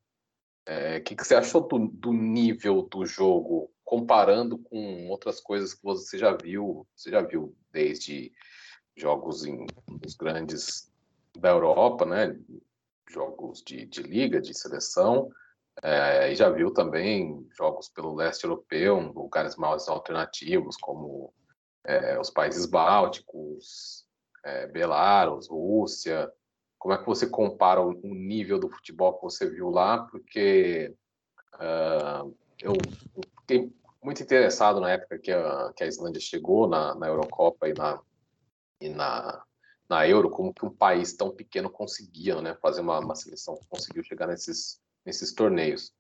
é, 0.69 1.01
que, 1.01 1.15
que 1.15 1.25
você 1.25 1.37
achou 1.37 1.61
do, 1.61 1.87
do, 1.87 2.13
nível 2.13 2.83
do 2.83 3.07
jogo 3.07 3.71
comparando 3.85 4.59
com 4.59 5.09
outras 5.09 5.41
coisas 5.41 5.73
que 5.73 5.85
você 5.85 6.19
já 6.19 6.33
viu? 6.33 6.85
Você 6.97 7.09
já 7.09 7.23
viu 7.23 7.57
desde 7.71 8.33
jogos 8.97 9.45
em 9.45 9.65
os 10.05 10.17
grandes 10.17 10.91
da 11.39 11.51
Europa, 11.51 12.05
né? 12.05 12.37
Jogos 13.09 13.63
de, 13.63 13.87
de 13.87 14.03
liga, 14.03 14.41
de 14.41 14.53
seleção, 14.53 15.31
é, 15.83 16.33
e 16.33 16.35
já 16.35 16.49
viu 16.49 16.73
também 16.73 17.47
jogos 17.57 17.89
pelo 17.89 18.15
leste 18.15 18.45
europeu, 18.45 18.99
lugares 19.15 19.57
mais 19.57 19.89
alternativos, 19.89 20.77
como 20.77 21.33
é, 21.85 22.19
os 22.19 22.31
países 22.31 22.67
bálticos, 22.67 24.07
é, 24.45 24.67
Belarus, 24.67 25.49
Rússia, 25.49 26.33
como 26.79 26.95
é 26.95 26.99
que 26.99 27.07
você 27.07 27.29
compara 27.29 27.81
o, 27.81 27.91
o 27.91 28.15
nível 28.15 28.59
do 28.59 28.71
futebol 28.71 29.15
que 29.15 29.23
você 29.23 29.49
viu 29.49 29.71
lá? 29.71 30.05
Porque 30.07 30.95
uh, 31.55 32.37
eu 32.61 32.75
fiquei 33.41 33.73
muito 34.03 34.23
interessado 34.23 34.81
na 34.81 34.91
época 34.91 35.19
que 35.19 35.33
a, 35.33 35.73
que 35.75 35.83
a 35.83 35.87
Islândia 35.87 36.21
chegou 36.21 36.69
na, 36.69 36.95
na 36.95 37.09
Eurocopa 37.09 37.69
e 37.69 37.75
na, 37.75 38.01
e 38.81 38.89
na, 38.89 39.43
na 39.89 40.07
Euro, 40.07 40.31
como 40.31 40.55
que 40.55 40.65
um 40.65 40.71
país 40.71 41.15
tão 41.15 41.31
pequeno 41.31 41.69
conseguia 41.69 42.41
né, 42.41 42.55
fazer 42.63 42.83
uma, 42.83 43.01
uma 43.01 43.17
seleção 43.17 43.57
que 43.57 43.67
conseguiu 43.69 44.05
chegar 44.05 44.29
nesses, 44.29 44.81
nesses 45.07 45.33
torneios. 45.33 45.93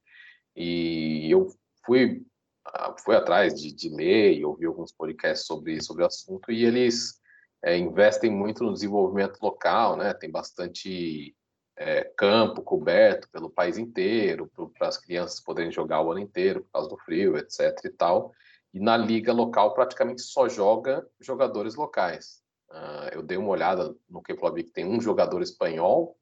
E 0.55 1.31
eu 1.31 1.49
fui, 1.85 2.27
uh, 2.66 2.95
fui 3.05 3.14
atrás 3.14 3.55
de, 3.55 3.73
de 3.73 3.88
ler 3.88 4.35
e 4.35 4.45
ouvir 4.45 4.66
alguns 4.66 4.92
podcasts 4.92 5.47
sobre, 5.47 5.83
sobre 5.83 6.03
o 6.03 6.07
assunto, 6.07 6.51
e 6.51 6.64
eles 6.64 7.21
é, 7.64 7.77
investem 7.77 8.31
muito 8.31 8.64
no 8.64 8.73
desenvolvimento 8.73 9.38
local, 9.40 9.97
né? 9.97 10.12
Tem 10.12 10.31
bastante 10.31 11.35
é, 11.77 12.05
campo 12.16 12.62
coberto 12.62 13.29
pelo 13.31 13.51
país 13.51 13.79
inteiro, 13.79 14.51
para 14.79 14.88
as 14.88 14.99
crianças 14.99 15.40
poderem 15.40 15.71
jogar 15.71 16.03
o 16.03 16.11
ano 16.11 16.21
inteiro 16.21 16.62
por 16.62 16.71
causa 16.73 16.88
do 16.88 16.99
frio, 16.99 17.37
etc. 17.37 17.85
e 17.85 17.90
tal. 17.90 18.33
E 18.73 18.81
na 18.81 18.97
liga 18.97 19.33
local 19.33 19.75
praticamente 19.75 20.23
só 20.23 20.49
joga 20.49 21.07
jogadores 21.21 21.75
locais. 21.75 22.42
Uh, 22.71 23.09
eu 23.12 23.23
dei 23.23 23.37
uma 23.37 23.51
olhada 23.51 23.95
no 24.09 24.23
que 24.23 24.35
vi 24.35 24.64
que 24.64 24.73
tem 24.73 24.85
um 24.85 25.01
jogador 25.01 25.40
espanhol 25.40 26.16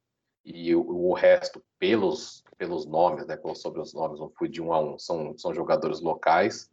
e 0.45 0.75
o, 0.75 0.83
o, 0.83 1.15
resto 1.15 1.65
pelos 1.79 2.44
pelos 2.65 2.87
nomes, 2.87 3.27
né? 3.27 3.37
Pelos 3.37 3.61
sobrenomes, 3.61 4.19
não 4.19 4.31
fui 4.31 4.49
de 4.49 4.63
um 4.63 4.73
a 4.73 4.81
um, 4.81 4.99
são 4.99 5.37
são 5.37 5.55
jogadores 5.55 6.01
locais. 6.01 6.71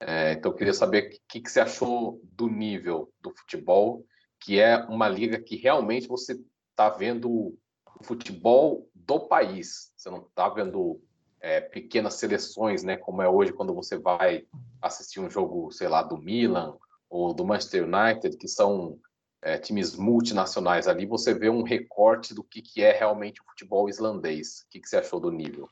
É, 0.00 0.32
então 0.32 0.52
eu 0.52 0.56
queria 0.56 0.74
saber 0.74 1.06
o 1.06 1.10
que, 1.28 1.40
que 1.40 1.50
você 1.50 1.60
achou 1.60 2.20
do 2.22 2.48
nível 2.48 3.12
do 3.20 3.32
futebol 3.36 4.04
que 4.44 4.60
é 4.60 4.76
uma 4.86 5.08
liga 5.08 5.40
que 5.40 5.56
realmente 5.56 6.08
você 6.08 6.38
está 6.70 6.88
vendo 6.88 7.30
o 7.30 7.58
futebol 8.02 8.88
do 8.94 9.20
país. 9.20 9.92
Você 9.96 10.10
não 10.10 10.18
está 10.18 10.48
vendo 10.48 11.00
é, 11.40 11.60
pequenas 11.60 12.14
seleções, 12.14 12.82
né? 12.82 12.96
Como 12.96 13.22
é 13.22 13.28
hoje 13.28 13.52
quando 13.52 13.72
você 13.72 13.96
vai 13.96 14.44
assistir 14.80 15.20
um 15.20 15.30
jogo, 15.30 15.70
sei 15.70 15.88
lá, 15.88 16.02
do 16.02 16.18
Milan 16.18 16.76
ou 17.08 17.32
do 17.32 17.44
Manchester 17.44 17.84
United, 17.84 18.36
que 18.36 18.48
são 18.48 18.98
é, 19.42 19.58
times 19.58 19.96
multinacionais. 19.96 20.86
Ali 20.86 21.04
você 21.04 21.34
vê 21.34 21.50
um 21.50 21.62
recorte 21.62 22.32
do 22.32 22.44
que, 22.44 22.62
que 22.62 22.82
é 22.82 22.92
realmente 22.92 23.42
o 23.42 23.44
futebol 23.44 23.88
islandês. 23.88 24.60
O 24.60 24.70
que, 24.70 24.80
que 24.80 24.88
você 24.88 24.96
achou 24.96 25.18
do 25.18 25.32
nível? 25.32 25.68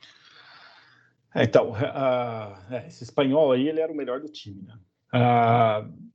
É, 1.33 1.43
então, 1.43 1.71
uh, 1.71 2.75
esse 2.85 3.03
espanhol 3.03 3.53
aí, 3.53 3.69
ele 3.69 3.79
era 3.79 3.91
o 3.91 3.95
melhor 3.95 4.19
do 4.19 4.27
time, 4.27 4.61
né? 4.63 4.77
Uh, 5.13 6.11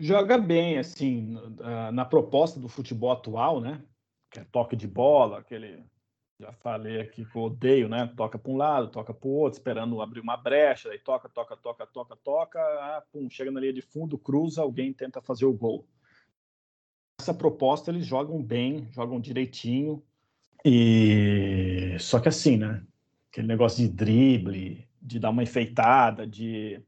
joga 0.00 0.38
bem, 0.38 0.78
assim, 0.78 1.36
na 1.92 2.04
proposta 2.04 2.58
do 2.58 2.68
futebol 2.68 3.12
atual, 3.12 3.60
né? 3.60 3.82
Que 4.30 4.40
é 4.40 4.44
toque 4.44 4.74
de 4.74 4.88
bola, 4.88 5.38
aquele. 5.38 5.84
Já 6.40 6.52
falei 6.52 7.00
aqui 7.00 7.24
que 7.24 7.36
eu 7.36 7.42
odeio, 7.42 7.88
né? 7.88 8.12
Toca 8.16 8.38
para 8.38 8.52
um 8.52 8.56
lado, 8.56 8.88
toca 8.88 9.12
para 9.12 9.28
o 9.28 9.32
outro, 9.32 9.58
esperando 9.58 10.00
abrir 10.00 10.20
uma 10.20 10.36
brecha, 10.36 10.88
aí 10.88 10.98
toca, 10.98 11.28
toca, 11.28 11.56
toca, 11.56 11.84
toca, 11.86 12.16
toca, 12.16 12.60
ah, 12.60 13.02
pum, 13.12 13.28
chega 13.28 13.50
na 13.50 13.58
linha 13.58 13.72
de 13.72 13.82
fundo, 13.82 14.16
cruza, 14.16 14.62
alguém 14.62 14.92
tenta 14.92 15.20
fazer 15.20 15.46
o 15.46 15.52
gol. 15.52 15.84
Essa 17.20 17.34
proposta 17.34 17.90
eles 17.90 18.06
jogam 18.06 18.42
bem, 18.42 18.88
jogam 18.92 19.20
direitinho, 19.20 20.02
e 20.64 21.96
só 21.98 22.20
que 22.20 22.28
assim, 22.28 22.56
né? 22.56 22.82
Aquele 23.30 23.46
negócio 23.46 23.78
de 23.78 23.92
drible, 23.92 24.88
de 25.00 25.18
dar 25.18 25.30
uma 25.30 25.42
enfeitada, 25.42 26.26
de 26.26 26.80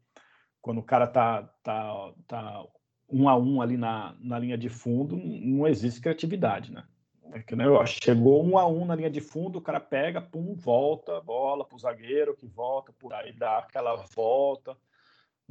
quando 0.61 0.79
o 0.79 0.85
cara 0.85 1.07
tá, 1.07 1.43
tá, 1.63 2.13
tá 2.27 2.65
um 3.09 3.29
a 3.29 3.37
um 3.37 3.61
ali 3.61 3.77
na, 3.77 4.15
na 4.21 4.39
linha 4.39 4.57
de 4.57 4.69
fundo, 4.69 5.17
não 5.17 5.67
existe 5.67 6.01
criatividade, 6.01 6.73
né? 6.73 6.85
É 7.33 7.41
que, 7.41 7.55
né, 7.55 7.65
chegou 7.87 8.45
um 8.45 8.59
a 8.59 8.67
um 8.67 8.85
na 8.85 8.95
linha 8.95 9.11
de 9.11 9.21
fundo, 9.21 9.59
o 9.59 9.63
cara 9.63 9.79
pega, 9.79 10.21
pum, 10.21 10.55
volta, 10.55 11.21
bola 11.21 11.65
para 11.65 11.77
o 11.77 11.79
zagueiro, 11.79 12.37
que 12.37 12.47
volta, 12.47 12.93
por 12.93 13.13
aí 13.13 13.33
dá 13.33 13.59
aquela 13.59 13.97
volta. 14.15 14.77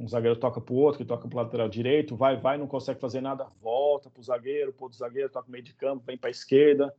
Um 0.00 0.08
zagueiro 0.08 0.34
toca 0.34 0.62
para 0.62 0.72
o 0.72 0.78
outro, 0.78 0.98
que 0.98 1.04
toca 1.04 1.28
para 1.28 1.38
o 1.38 1.42
lateral 1.42 1.68
direito, 1.68 2.16
vai, 2.16 2.34
vai, 2.34 2.56
não 2.56 2.66
consegue 2.66 2.98
fazer 2.98 3.20
nada, 3.20 3.46
volta 3.60 4.08
para 4.08 4.18
o 4.18 4.24
zagueiro, 4.24 4.72
para 4.72 4.86
o 4.86 4.92
zagueiro, 4.92 5.28
toca 5.28 5.50
meio 5.50 5.62
de 5.62 5.74
campo, 5.74 6.02
vem 6.06 6.16
para 6.16 6.30
a 6.30 6.32
esquerda. 6.32 6.94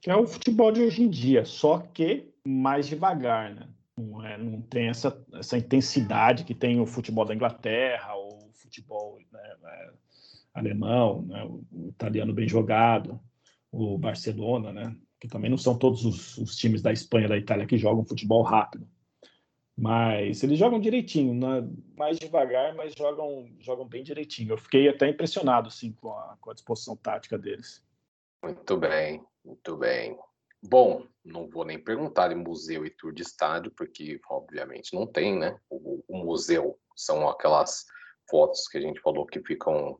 Que 0.00 0.10
é 0.10 0.16
o 0.16 0.26
futebol 0.26 0.72
de 0.72 0.82
hoje 0.82 1.00
em 1.00 1.08
dia, 1.08 1.44
só 1.44 1.78
que 1.78 2.28
mais 2.44 2.88
devagar, 2.88 3.54
né? 3.54 3.68
Não, 3.96 4.26
é, 4.26 4.36
não 4.36 4.60
tem 4.62 4.88
essa, 4.88 5.16
essa 5.34 5.56
intensidade 5.56 6.42
que 6.42 6.54
tem 6.54 6.80
o 6.80 6.86
futebol 6.86 7.24
da 7.24 7.32
Inglaterra 7.32 8.16
ou 8.16 8.50
futebol 8.52 9.20
né, 9.32 9.56
é, 9.64 9.90
alemão, 10.52 11.22
né, 11.22 11.44
o 11.44 11.88
italiano 11.90 12.34
bem 12.34 12.48
jogado, 12.48 13.20
o 13.70 13.96
Barcelona, 13.96 14.72
né, 14.72 14.96
que 15.20 15.28
também 15.28 15.48
não 15.48 15.56
são 15.56 15.78
todos 15.78 16.04
os, 16.04 16.36
os 16.38 16.56
times 16.56 16.82
da 16.82 16.92
Espanha 16.92 17.28
da 17.28 17.38
Itália 17.38 17.66
que 17.66 17.78
jogam 17.78 18.04
futebol 18.04 18.42
rápido. 18.42 18.88
Mas 19.76 20.42
eles 20.42 20.58
jogam 20.58 20.78
direitinho, 20.78 21.34
né? 21.34 21.68
mais 21.96 22.18
devagar, 22.18 22.74
mas 22.74 22.94
jogam, 22.94 23.48
jogam 23.58 23.86
bem 23.86 24.02
direitinho. 24.02 24.52
Eu 24.52 24.58
fiquei 24.58 24.88
até 24.88 25.08
impressionado 25.08 25.68
assim, 25.68 25.92
com, 25.92 26.12
a, 26.12 26.36
com 26.40 26.50
a 26.50 26.54
disposição 26.54 26.96
tática 26.96 27.36
deles. 27.36 27.82
Muito 28.42 28.76
bem, 28.76 29.24
muito 29.44 29.76
bem. 29.76 30.16
Bom, 30.62 31.06
não 31.24 31.48
vou 31.48 31.64
nem 31.64 31.78
perguntar 31.78 32.30
em 32.30 32.36
museu 32.36 32.86
e 32.86 32.90
tour 32.90 33.12
de 33.12 33.22
estádio, 33.22 33.72
porque 33.76 34.20
obviamente 34.30 34.94
não 34.94 35.06
tem, 35.06 35.36
né? 35.36 35.58
O, 35.68 36.02
o 36.06 36.18
museu 36.18 36.78
são 36.94 37.28
aquelas 37.28 37.84
fotos 38.30 38.68
que 38.68 38.78
a 38.78 38.80
gente 38.80 39.00
falou 39.00 39.26
que 39.26 39.42
ficam 39.42 39.98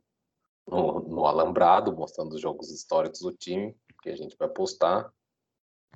no, 0.67 1.01
no 1.01 1.27
alambrado, 1.27 1.95
mostrando 1.95 2.35
os 2.35 2.41
jogos 2.41 2.71
históricos 2.71 3.21
do 3.21 3.33
time, 3.33 3.77
que 4.03 4.11
a 4.11 4.17
gente 4.17 4.37
vai 4.39 4.49
postar. 4.49 5.11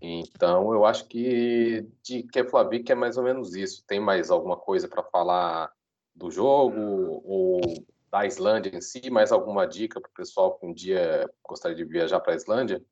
Então, 0.01 0.73
eu 0.73 0.85
acho 0.85 1.07
que 1.07 1.87
de 2.03 2.23
Keflavik 2.25 2.91
é 2.91 2.95
mais 2.95 3.17
ou 3.17 3.25
menos 3.25 3.55
isso. 3.55 3.85
Tem 3.87 4.01
mais 4.01 4.31
alguma 4.31 4.57
coisa 4.57 4.89
para 4.89 5.03
falar 5.03 5.73
do 6.15 6.31
jogo 6.31 7.23
ou 7.25 7.61
da 8.11 8.27
Islândia 8.27 8.75
em 8.75 8.81
si? 8.81 9.11
Mais 9.11 9.33
alguma 9.33 9.67
dica 9.67 10.01
para 10.01 10.09
o 10.09 10.15
pessoal 10.15 10.55
que 10.55 10.67
um 10.67 10.73
dia 10.73 11.29
gostaria 11.43 11.77
de 11.77 11.85
viajar 11.85 12.21
para 12.21 12.33
a 12.33 12.37
Islândia? 12.37 12.83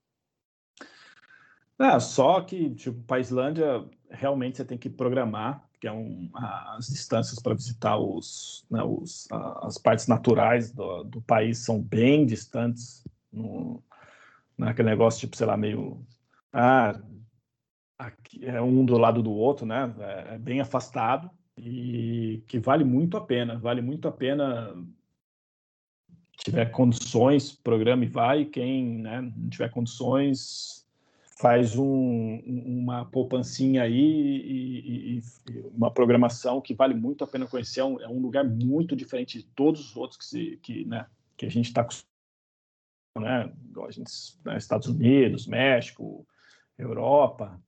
É, 1.78 2.00
só 2.00 2.40
que, 2.40 2.74
tipo, 2.74 3.02
para 3.02 3.18
a 3.18 3.20
Islândia, 3.20 3.84
realmente 4.08 4.56
você 4.56 4.64
tem 4.64 4.78
que 4.78 4.88
programar 4.88 5.66
que 5.78 5.86
é 5.86 5.92
um, 5.92 6.30
as 6.34 6.86
distâncias 6.88 7.38
para 7.38 7.54
visitar 7.54 7.98
os, 7.98 8.64
né, 8.70 8.82
os, 8.82 9.28
as 9.62 9.76
partes 9.76 10.06
naturais 10.06 10.72
do, 10.72 11.04
do, 11.04 11.20
país 11.20 11.58
são 11.58 11.80
bem 11.80 12.24
distantes, 12.24 13.04
no, 13.30 13.82
naquele 14.56 14.88
negócio 14.88 15.20
tipo, 15.20 15.36
sei 15.36 15.46
lá, 15.46 15.56
meio 15.56 16.04
ah, 16.58 16.98
aqui 17.98 18.46
é 18.46 18.62
um 18.62 18.82
do 18.82 18.96
lado 18.96 19.22
do 19.22 19.30
outro, 19.30 19.66
né? 19.66 19.94
É, 19.98 20.34
é 20.34 20.38
bem 20.38 20.58
afastado 20.58 21.30
e 21.58 22.42
que 22.46 22.58
vale 22.58 22.82
muito 22.82 23.18
a 23.18 23.20
pena, 23.20 23.58
vale 23.58 23.82
muito 23.82 24.08
a 24.08 24.12
pena 24.12 24.74
tiver 26.38 26.70
condições, 26.70 27.52
programa 27.52 28.04
e 28.04 28.08
vai, 28.08 28.44
quem 28.46 29.00
né, 29.00 29.20
não 29.20 29.50
tiver 29.50 29.70
condições, 29.70 30.86
faz 31.38 31.76
um, 31.76 32.38
uma 32.46 33.04
poupancinha 33.04 33.82
aí 33.82 33.94
e, 33.94 35.18
e, 35.18 35.18
e, 35.18 35.60
uma 35.74 35.90
programação 35.90 36.62
que 36.62 36.74
vale 36.74 36.94
muito 36.94 37.22
a 37.22 37.26
pena 37.26 37.46
conhecer. 37.46 37.80
É 37.80 37.84
um, 37.84 38.00
é 38.00 38.08
um, 38.08 38.20
lugar 38.20 38.44
muito 38.44 38.96
diferente 38.96 39.38
de 39.38 39.44
todos 39.44 39.90
os 39.90 39.96
outros 39.96 40.18
que, 40.18 40.24
se, 40.24 40.58
que, 40.62 40.86
né, 40.86 41.06
que 41.36 41.44
a 41.44 41.50
gente 41.50 41.66
está 41.66 41.82
acostumado, 41.82 42.08
né, 43.18 43.52
a 43.86 43.90
gente, 43.90 44.10
né, 44.42 44.56
Estados 44.56 44.88
Unidos, 44.88 45.46
México, 45.46 46.26
Europa. 46.78 47.60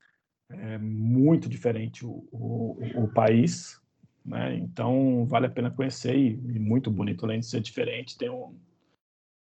É 0.51 0.79
muito 0.79 1.49
diferente 1.49 2.07
o, 2.07 2.27
o, 2.33 2.79
o 3.05 3.09
país, 3.13 3.81
né? 4.25 4.57
Então 4.57 5.27
vale 5.27 5.47
a 5.47 5.51
pena 5.51 5.71
conhecer 5.71 6.17
e, 6.17 6.37
muito 6.59 6.91
bonito, 6.91 7.25
além 7.25 7.41
de 7.41 7.47
ser 7.47 7.61
diferente, 7.61 8.17
tem 8.17 8.31
um, 8.31 8.59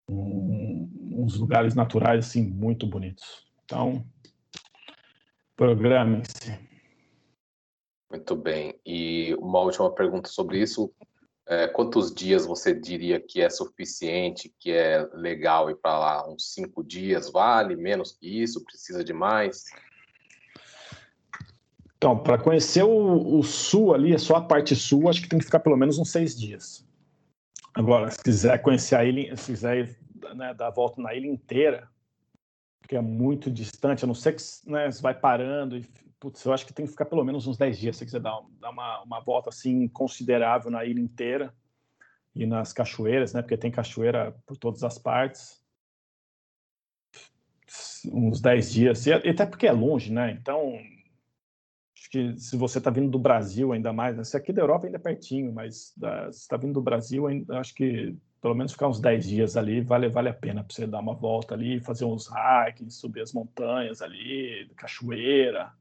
um, 0.10 0.89
uns 1.12 1.38
lugares 1.38 1.76
naturais 1.76 2.28
assim 2.28 2.43
muito 2.43 2.86
bonitos. 2.86 3.47
Então, 3.65 4.06
programem-se. 5.56 6.60
Muito 8.10 8.36
bem. 8.36 8.80
E 8.86 9.34
uma 9.36 9.60
última 9.60 9.89
pergunta 9.93 10.30
sobre 10.30 10.62
isso. 10.62 10.93
É, 11.52 11.68
quantos 11.68 12.16
dias 12.16 12.46
você 12.46 12.74
diria 12.74 13.20
que 13.20 13.42
é 13.42 13.50
suficiente, 13.50 14.50
que 14.58 14.72
é 14.72 15.06
legal 15.14 15.70
ir 15.70 15.76
para 15.76 16.00
lá? 16.00 16.32
Uns 16.32 16.54
cinco 16.54 16.82
dias 16.82 17.30
vale? 17.30 17.76
Menos 17.76 18.14
que 18.14 18.42
isso? 18.42 18.64
Precisa 18.64 19.04
de 19.04 19.12
mais? 19.12 19.66
Então, 21.98 22.18
para 22.18 22.38
conhecer 22.38 22.84
o, 22.84 23.38
o, 23.38 23.44
sul 23.44 23.94
ali, 23.94 24.18
só 24.18 24.38
a 24.38 24.42
parte 24.42 24.78
sul, 24.78 25.10
acho 25.10 25.22
que 25.22 25.28
tem 25.28 25.40
que 25.40 25.44
ficar 25.44 25.60
pelo 25.60 25.76
menos 25.76 26.00
uns 26.00 26.10
seis 26.10 26.40
dias. 26.40 26.88
Agora, 27.74 28.10
se 28.10 28.24
quiser 28.24 28.58
conhecer 28.62 28.96
a 28.96 29.04
ilha, 29.04 29.36
se 29.36 29.52
quiser 29.52 29.98
né, 30.34 30.54
dar 30.54 30.68
a 30.68 30.72
volta 30.72 31.02
na 31.02 31.14
ilha 31.14 31.28
inteira, 31.28 31.90
que 32.88 32.96
é 32.96 33.02
muito 33.02 33.52
distante, 33.52 34.06
a 34.06 34.08
não 34.08 34.16
ser 34.16 34.38
que 34.38 34.42
né, 34.66 34.90
você 34.90 35.02
vai 35.02 35.14
parando 35.14 35.78
e 35.78 35.86
putz, 36.22 36.46
eu 36.46 36.54
acho 36.54 36.68
que 36.68 36.72
tem 36.72 36.86
que 36.86 36.92
ficar 36.92 37.06
pelo 37.06 37.24
menos 37.24 37.48
uns 37.48 37.58
10 37.58 37.80
dias 37.80 37.98
se 37.98 38.06
quiser 38.06 38.22
dar, 38.22 38.40
dar 38.60 38.70
uma, 38.70 39.02
uma 39.02 39.20
volta 39.20 39.50
assim 39.50 39.88
considerável 39.88 40.70
na 40.70 40.86
ilha 40.86 41.02
inteira 41.02 41.54
e 42.34 42.46
nas 42.46 42.72
cachoeiras, 42.72 43.34
né? 43.34 43.42
Porque 43.42 43.58
tem 43.58 43.72
cachoeira 43.72 44.32
por 44.46 44.56
todas 44.56 44.84
as 44.84 45.00
partes. 45.00 45.60
Uns 48.06 48.40
10 48.40 48.72
dias, 48.72 49.06
e 49.08 49.14
até 49.14 49.46
porque 49.46 49.66
é 49.66 49.72
longe, 49.72 50.14
né? 50.14 50.32
Então, 50.32 50.76
acho 51.98 52.10
que 52.10 52.38
se 52.38 52.56
você 52.56 52.78
está 52.78 52.92
vindo 52.92 53.10
do 53.10 53.20
Brasil 53.20 53.74
ainda 53.74 53.92
mais, 53.92 54.16
né? 54.16 54.24
se 54.24 54.38
aqui 54.38 54.54
da 54.54 54.62
Europa 54.62 54.86
ainda 54.86 54.98
é 54.98 55.02
pertinho, 55.02 55.52
mas 55.52 55.92
da, 55.98 56.32
se 56.32 56.42
está 56.42 56.56
vindo 56.56 56.74
do 56.74 56.82
Brasil, 56.82 57.26
ainda, 57.26 57.60
acho 57.60 57.74
que 57.74 58.16
pelo 58.40 58.54
menos 58.54 58.74
ficar 58.74 58.88
uns 58.90 59.00
10 59.00 59.26
dias 59.26 59.58
ali 59.58 59.82
vale, 59.82 60.10
vale 60.10 60.30
a 60.30 60.34
pena 60.34 60.64
para 60.64 60.74
você 60.74 60.86
dar 60.86 61.00
uma 61.00 61.16
volta 61.16 61.56
ali, 61.56 61.80
fazer 61.80 62.06
uns 62.06 62.28
hikes, 62.28 62.96
subir 62.96 63.22
as 63.22 63.34
montanhas 63.34 64.02
ali, 64.02 64.70
cachoeira, 64.76 65.72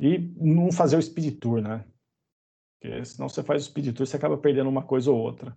e 0.00 0.18
não 0.36 0.72
fazer 0.72 0.96
o 0.96 1.02
speed 1.02 1.38
tour, 1.38 1.60
né? 1.60 1.84
Porque 2.80 3.04
senão 3.04 3.28
você 3.28 3.42
faz 3.42 3.62
o 3.62 3.66
speed 3.66 3.94
tour, 3.94 4.06
você 4.06 4.16
acaba 4.16 4.38
perdendo 4.38 4.70
uma 4.70 4.82
coisa 4.82 5.10
ou 5.10 5.18
outra. 5.18 5.54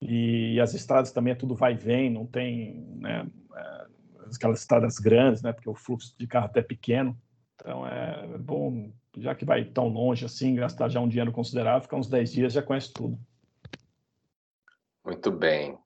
E, 0.00 0.54
e 0.54 0.60
as 0.60 0.74
estradas 0.74 1.10
também 1.10 1.32
é 1.32 1.36
tudo 1.36 1.56
vai 1.56 1.72
e 1.72 1.76
vem, 1.76 2.08
não 2.08 2.24
tem 2.24 2.86
né, 3.00 3.26
é, 3.56 3.86
aquelas 4.32 4.60
estradas 4.60 4.98
grandes, 4.98 5.42
né? 5.42 5.52
Porque 5.52 5.68
o 5.68 5.74
fluxo 5.74 6.14
de 6.16 6.26
carro 6.26 6.46
até 6.46 6.60
é 6.60 6.62
pequeno. 6.62 7.18
Então 7.56 7.84
é 7.86 8.38
bom, 8.38 8.92
já 9.16 9.34
que 9.34 9.44
vai 9.44 9.64
tão 9.64 9.88
longe 9.88 10.24
assim, 10.24 10.54
gastar 10.54 10.88
já 10.88 11.00
um 11.00 11.08
dinheiro 11.08 11.32
considerável, 11.32 11.82
ficar 11.82 11.96
uns 11.96 12.08
10 12.08 12.32
dias 12.32 12.52
já 12.52 12.62
conhece 12.62 12.92
tudo. 12.92 13.18
Muito 15.04 15.32
bem. 15.32 15.76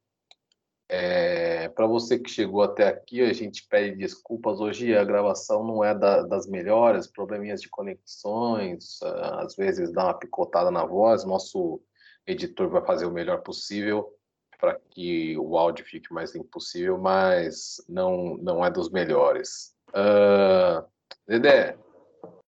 É, 0.90 1.68
para 1.68 1.86
você 1.86 2.18
que 2.18 2.30
chegou 2.30 2.62
até 2.62 2.88
aqui, 2.88 3.20
a 3.20 3.32
gente 3.32 3.66
pede 3.68 3.96
desculpas. 3.96 4.58
Hoje 4.58 4.96
a 4.96 5.04
gravação 5.04 5.62
não 5.62 5.84
é 5.84 5.94
da, 5.94 6.22
das 6.22 6.46
melhores, 6.46 7.06
probleminhas 7.06 7.60
de 7.60 7.68
conexões, 7.68 8.98
ah, 9.02 9.42
às 9.42 9.54
vezes 9.54 9.92
dá 9.92 10.04
uma 10.04 10.18
picotada 10.18 10.70
na 10.70 10.86
voz. 10.86 11.24
Nosso 11.24 11.82
editor 12.26 12.70
vai 12.70 12.82
fazer 12.86 13.04
o 13.04 13.10
melhor 13.10 13.42
possível 13.42 14.14
para 14.58 14.80
que 14.90 15.38
o 15.38 15.56
áudio 15.58 15.84
fique 15.84 16.12
mais 16.12 16.34
limpo 16.34 16.48
possível, 16.48 16.98
mas 16.98 17.84
não, 17.88 18.36
não 18.38 18.64
é 18.64 18.70
dos 18.70 18.90
melhores. 18.90 19.76
Uh, 19.90 20.84
Dedé, 21.26 21.78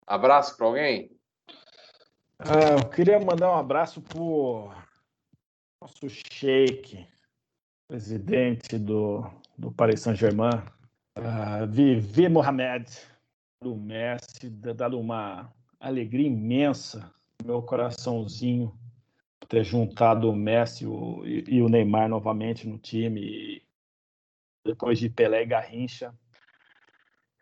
abraço 0.07 0.57
para 0.57 0.66
alguém? 0.66 1.12
Uh, 2.40 2.81
eu 2.83 2.88
queria 2.88 3.21
mandar 3.21 3.53
um 3.53 3.57
abraço 3.57 4.03
para 4.03 4.18
nosso 5.81 6.09
shake 6.09 7.07
presidente 7.92 8.78
do, 8.78 9.22
do 9.59 9.70
Paris 9.70 10.00
Saint-Germain, 10.00 10.62
uh, 11.18 11.66
Vivi 11.68 12.26
Mohamed, 12.26 12.90
do 13.61 13.76
Messi, 13.76 14.48
dado 14.48 14.98
uma 14.98 15.52
alegria 15.78 16.26
imensa 16.26 17.12
no 17.42 17.48
meu 17.48 17.62
coraçãozinho 17.62 18.72
ter 19.46 19.62
juntado 19.62 20.31
o 20.31 20.35
Messi 20.35 20.87
o, 20.87 21.22
e, 21.26 21.44
e, 21.46 21.61
o 21.61 21.68
Neymar 21.68 22.09
novamente 22.09 22.66
no 22.66 22.78
time, 22.78 23.62
depois 24.64 24.98
de 24.98 25.11
Pelé 25.11 25.42
e 25.42 25.46
Garrincha. 25.46 26.14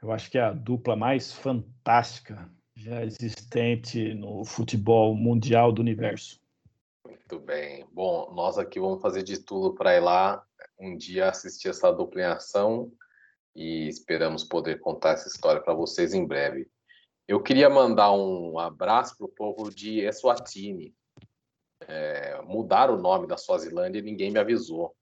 Eu 0.02 0.10
acho 0.10 0.28
que 0.28 0.36
é 0.36 0.42
a 0.42 0.52
dupla 0.52 0.96
mais 0.96 1.32
fantástica 1.32 2.50
já 2.74 3.04
existente 3.04 4.14
no 4.14 4.44
futebol 4.44 5.14
mundial 5.14 5.70
do 5.70 5.80
universo. 5.80 6.40
Muito 7.30 7.46
bem. 7.46 7.86
Bom, 7.92 8.32
nós 8.34 8.58
aqui 8.58 8.80
vamos 8.80 9.00
fazer 9.00 9.22
de 9.22 9.38
tudo 9.38 9.72
para 9.72 9.94
ir 9.94 10.00
lá 10.00 10.44
um 10.76 10.96
dia 10.96 11.28
assistir 11.28 11.68
essa 11.68 11.92
dupla 11.92 12.22
em 12.22 12.24
ação 12.24 12.92
e 13.54 13.86
esperamos 13.86 14.42
poder 14.42 14.80
contar 14.80 15.10
essa 15.10 15.28
história 15.28 15.62
para 15.62 15.72
vocês 15.72 16.12
em 16.12 16.26
breve. 16.26 16.68
Eu 17.28 17.40
queria 17.40 17.70
mandar 17.70 18.10
um 18.10 18.58
abraço 18.58 19.16
para 19.16 19.26
o 19.26 19.28
povo 19.28 19.70
de 19.70 20.00
Eswatini. 20.00 20.92
É, 21.86 22.40
o 22.42 22.96
nome 22.96 23.28
da 23.28 23.36
Suazilândia 23.36 24.00
e 24.00 24.02
ninguém 24.02 24.32
me 24.32 24.40
avisou. 24.40 24.92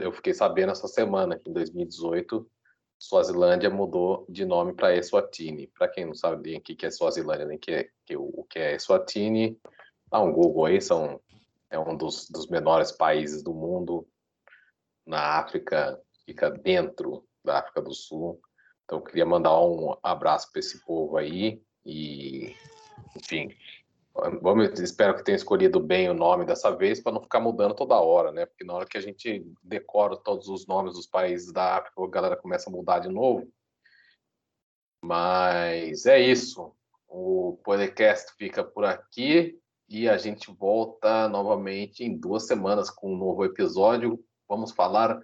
Eu 0.00 0.10
fiquei 0.10 0.32
sabendo 0.32 0.72
essa 0.72 0.88
semana 0.88 1.38
que 1.38 1.50
em 1.50 1.52
2018 1.52 2.50
Suazilândia 2.98 3.68
mudou 3.68 4.24
de 4.26 4.46
nome 4.46 4.72
para 4.72 4.96
Eswatini. 4.96 5.66
Para 5.66 5.86
quem 5.86 6.06
não 6.06 6.14
sabe 6.14 6.56
o 6.56 6.62
que 6.62 6.86
é 6.86 6.90
Suazilândia 6.90 7.44
nem 7.44 7.58
que, 7.58 7.90
que, 8.06 8.16
o 8.16 8.46
que 8.48 8.58
é 8.58 8.74
Dá 10.10 10.20
um 10.20 10.32
Google 10.32 10.66
aí, 10.66 10.80
são, 10.80 11.20
é 11.70 11.78
um 11.78 11.96
dos, 11.96 12.28
dos 12.30 12.46
menores 12.48 12.92
países 12.92 13.42
do 13.42 13.52
mundo 13.52 14.06
na 15.06 15.38
África, 15.38 16.00
fica 16.24 16.50
dentro 16.50 17.26
da 17.44 17.58
África 17.58 17.82
do 17.82 17.92
Sul. 17.92 18.40
Então, 18.84 19.00
queria 19.00 19.26
mandar 19.26 19.58
um 19.60 19.96
abraço 20.02 20.50
para 20.52 20.60
esse 20.60 20.84
povo 20.84 21.16
aí 21.16 21.62
e, 21.84 22.54
enfim, 23.16 23.48
vamos, 24.40 24.78
espero 24.78 25.14
que 25.14 25.24
tenha 25.24 25.36
escolhido 25.36 25.80
bem 25.80 26.08
o 26.08 26.14
nome 26.14 26.44
dessa 26.44 26.70
vez 26.70 27.00
para 27.00 27.12
não 27.12 27.22
ficar 27.22 27.40
mudando 27.40 27.74
toda 27.74 28.00
hora, 28.00 28.30
né? 28.30 28.46
Porque 28.46 28.64
na 28.64 28.74
hora 28.74 28.86
que 28.86 28.96
a 28.96 29.00
gente 29.00 29.44
decora 29.62 30.16
todos 30.16 30.48
os 30.48 30.66
nomes 30.66 30.94
dos 30.94 31.06
países 31.06 31.52
da 31.52 31.76
África, 31.76 32.02
a 32.02 32.10
galera 32.10 32.36
começa 32.36 32.70
a 32.70 32.72
mudar 32.72 33.00
de 33.00 33.08
novo. 33.08 33.50
Mas 35.02 36.06
é 36.06 36.18
isso. 36.18 36.74
O 37.08 37.58
podcast 37.62 38.32
fica 38.36 38.64
por 38.64 38.84
aqui 38.84 39.60
e 39.88 40.08
a 40.08 40.16
gente 40.16 40.50
volta 40.52 41.28
novamente 41.28 42.04
em 42.04 42.16
duas 42.16 42.46
semanas 42.46 42.90
com 42.90 43.12
um 43.12 43.16
novo 43.16 43.44
episódio. 43.44 44.18
Vamos 44.48 44.72
falar 44.72 45.18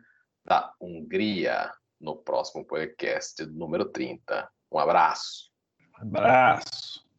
da 0.44 0.72
Hungria 0.80 1.70
no 2.00 2.16
próximo 2.16 2.64
podcast 2.64 3.44
número 3.46 3.84
30. 3.86 4.48
Um 4.72 4.78
abraço. 4.78 5.50
Abraço. 5.94 6.89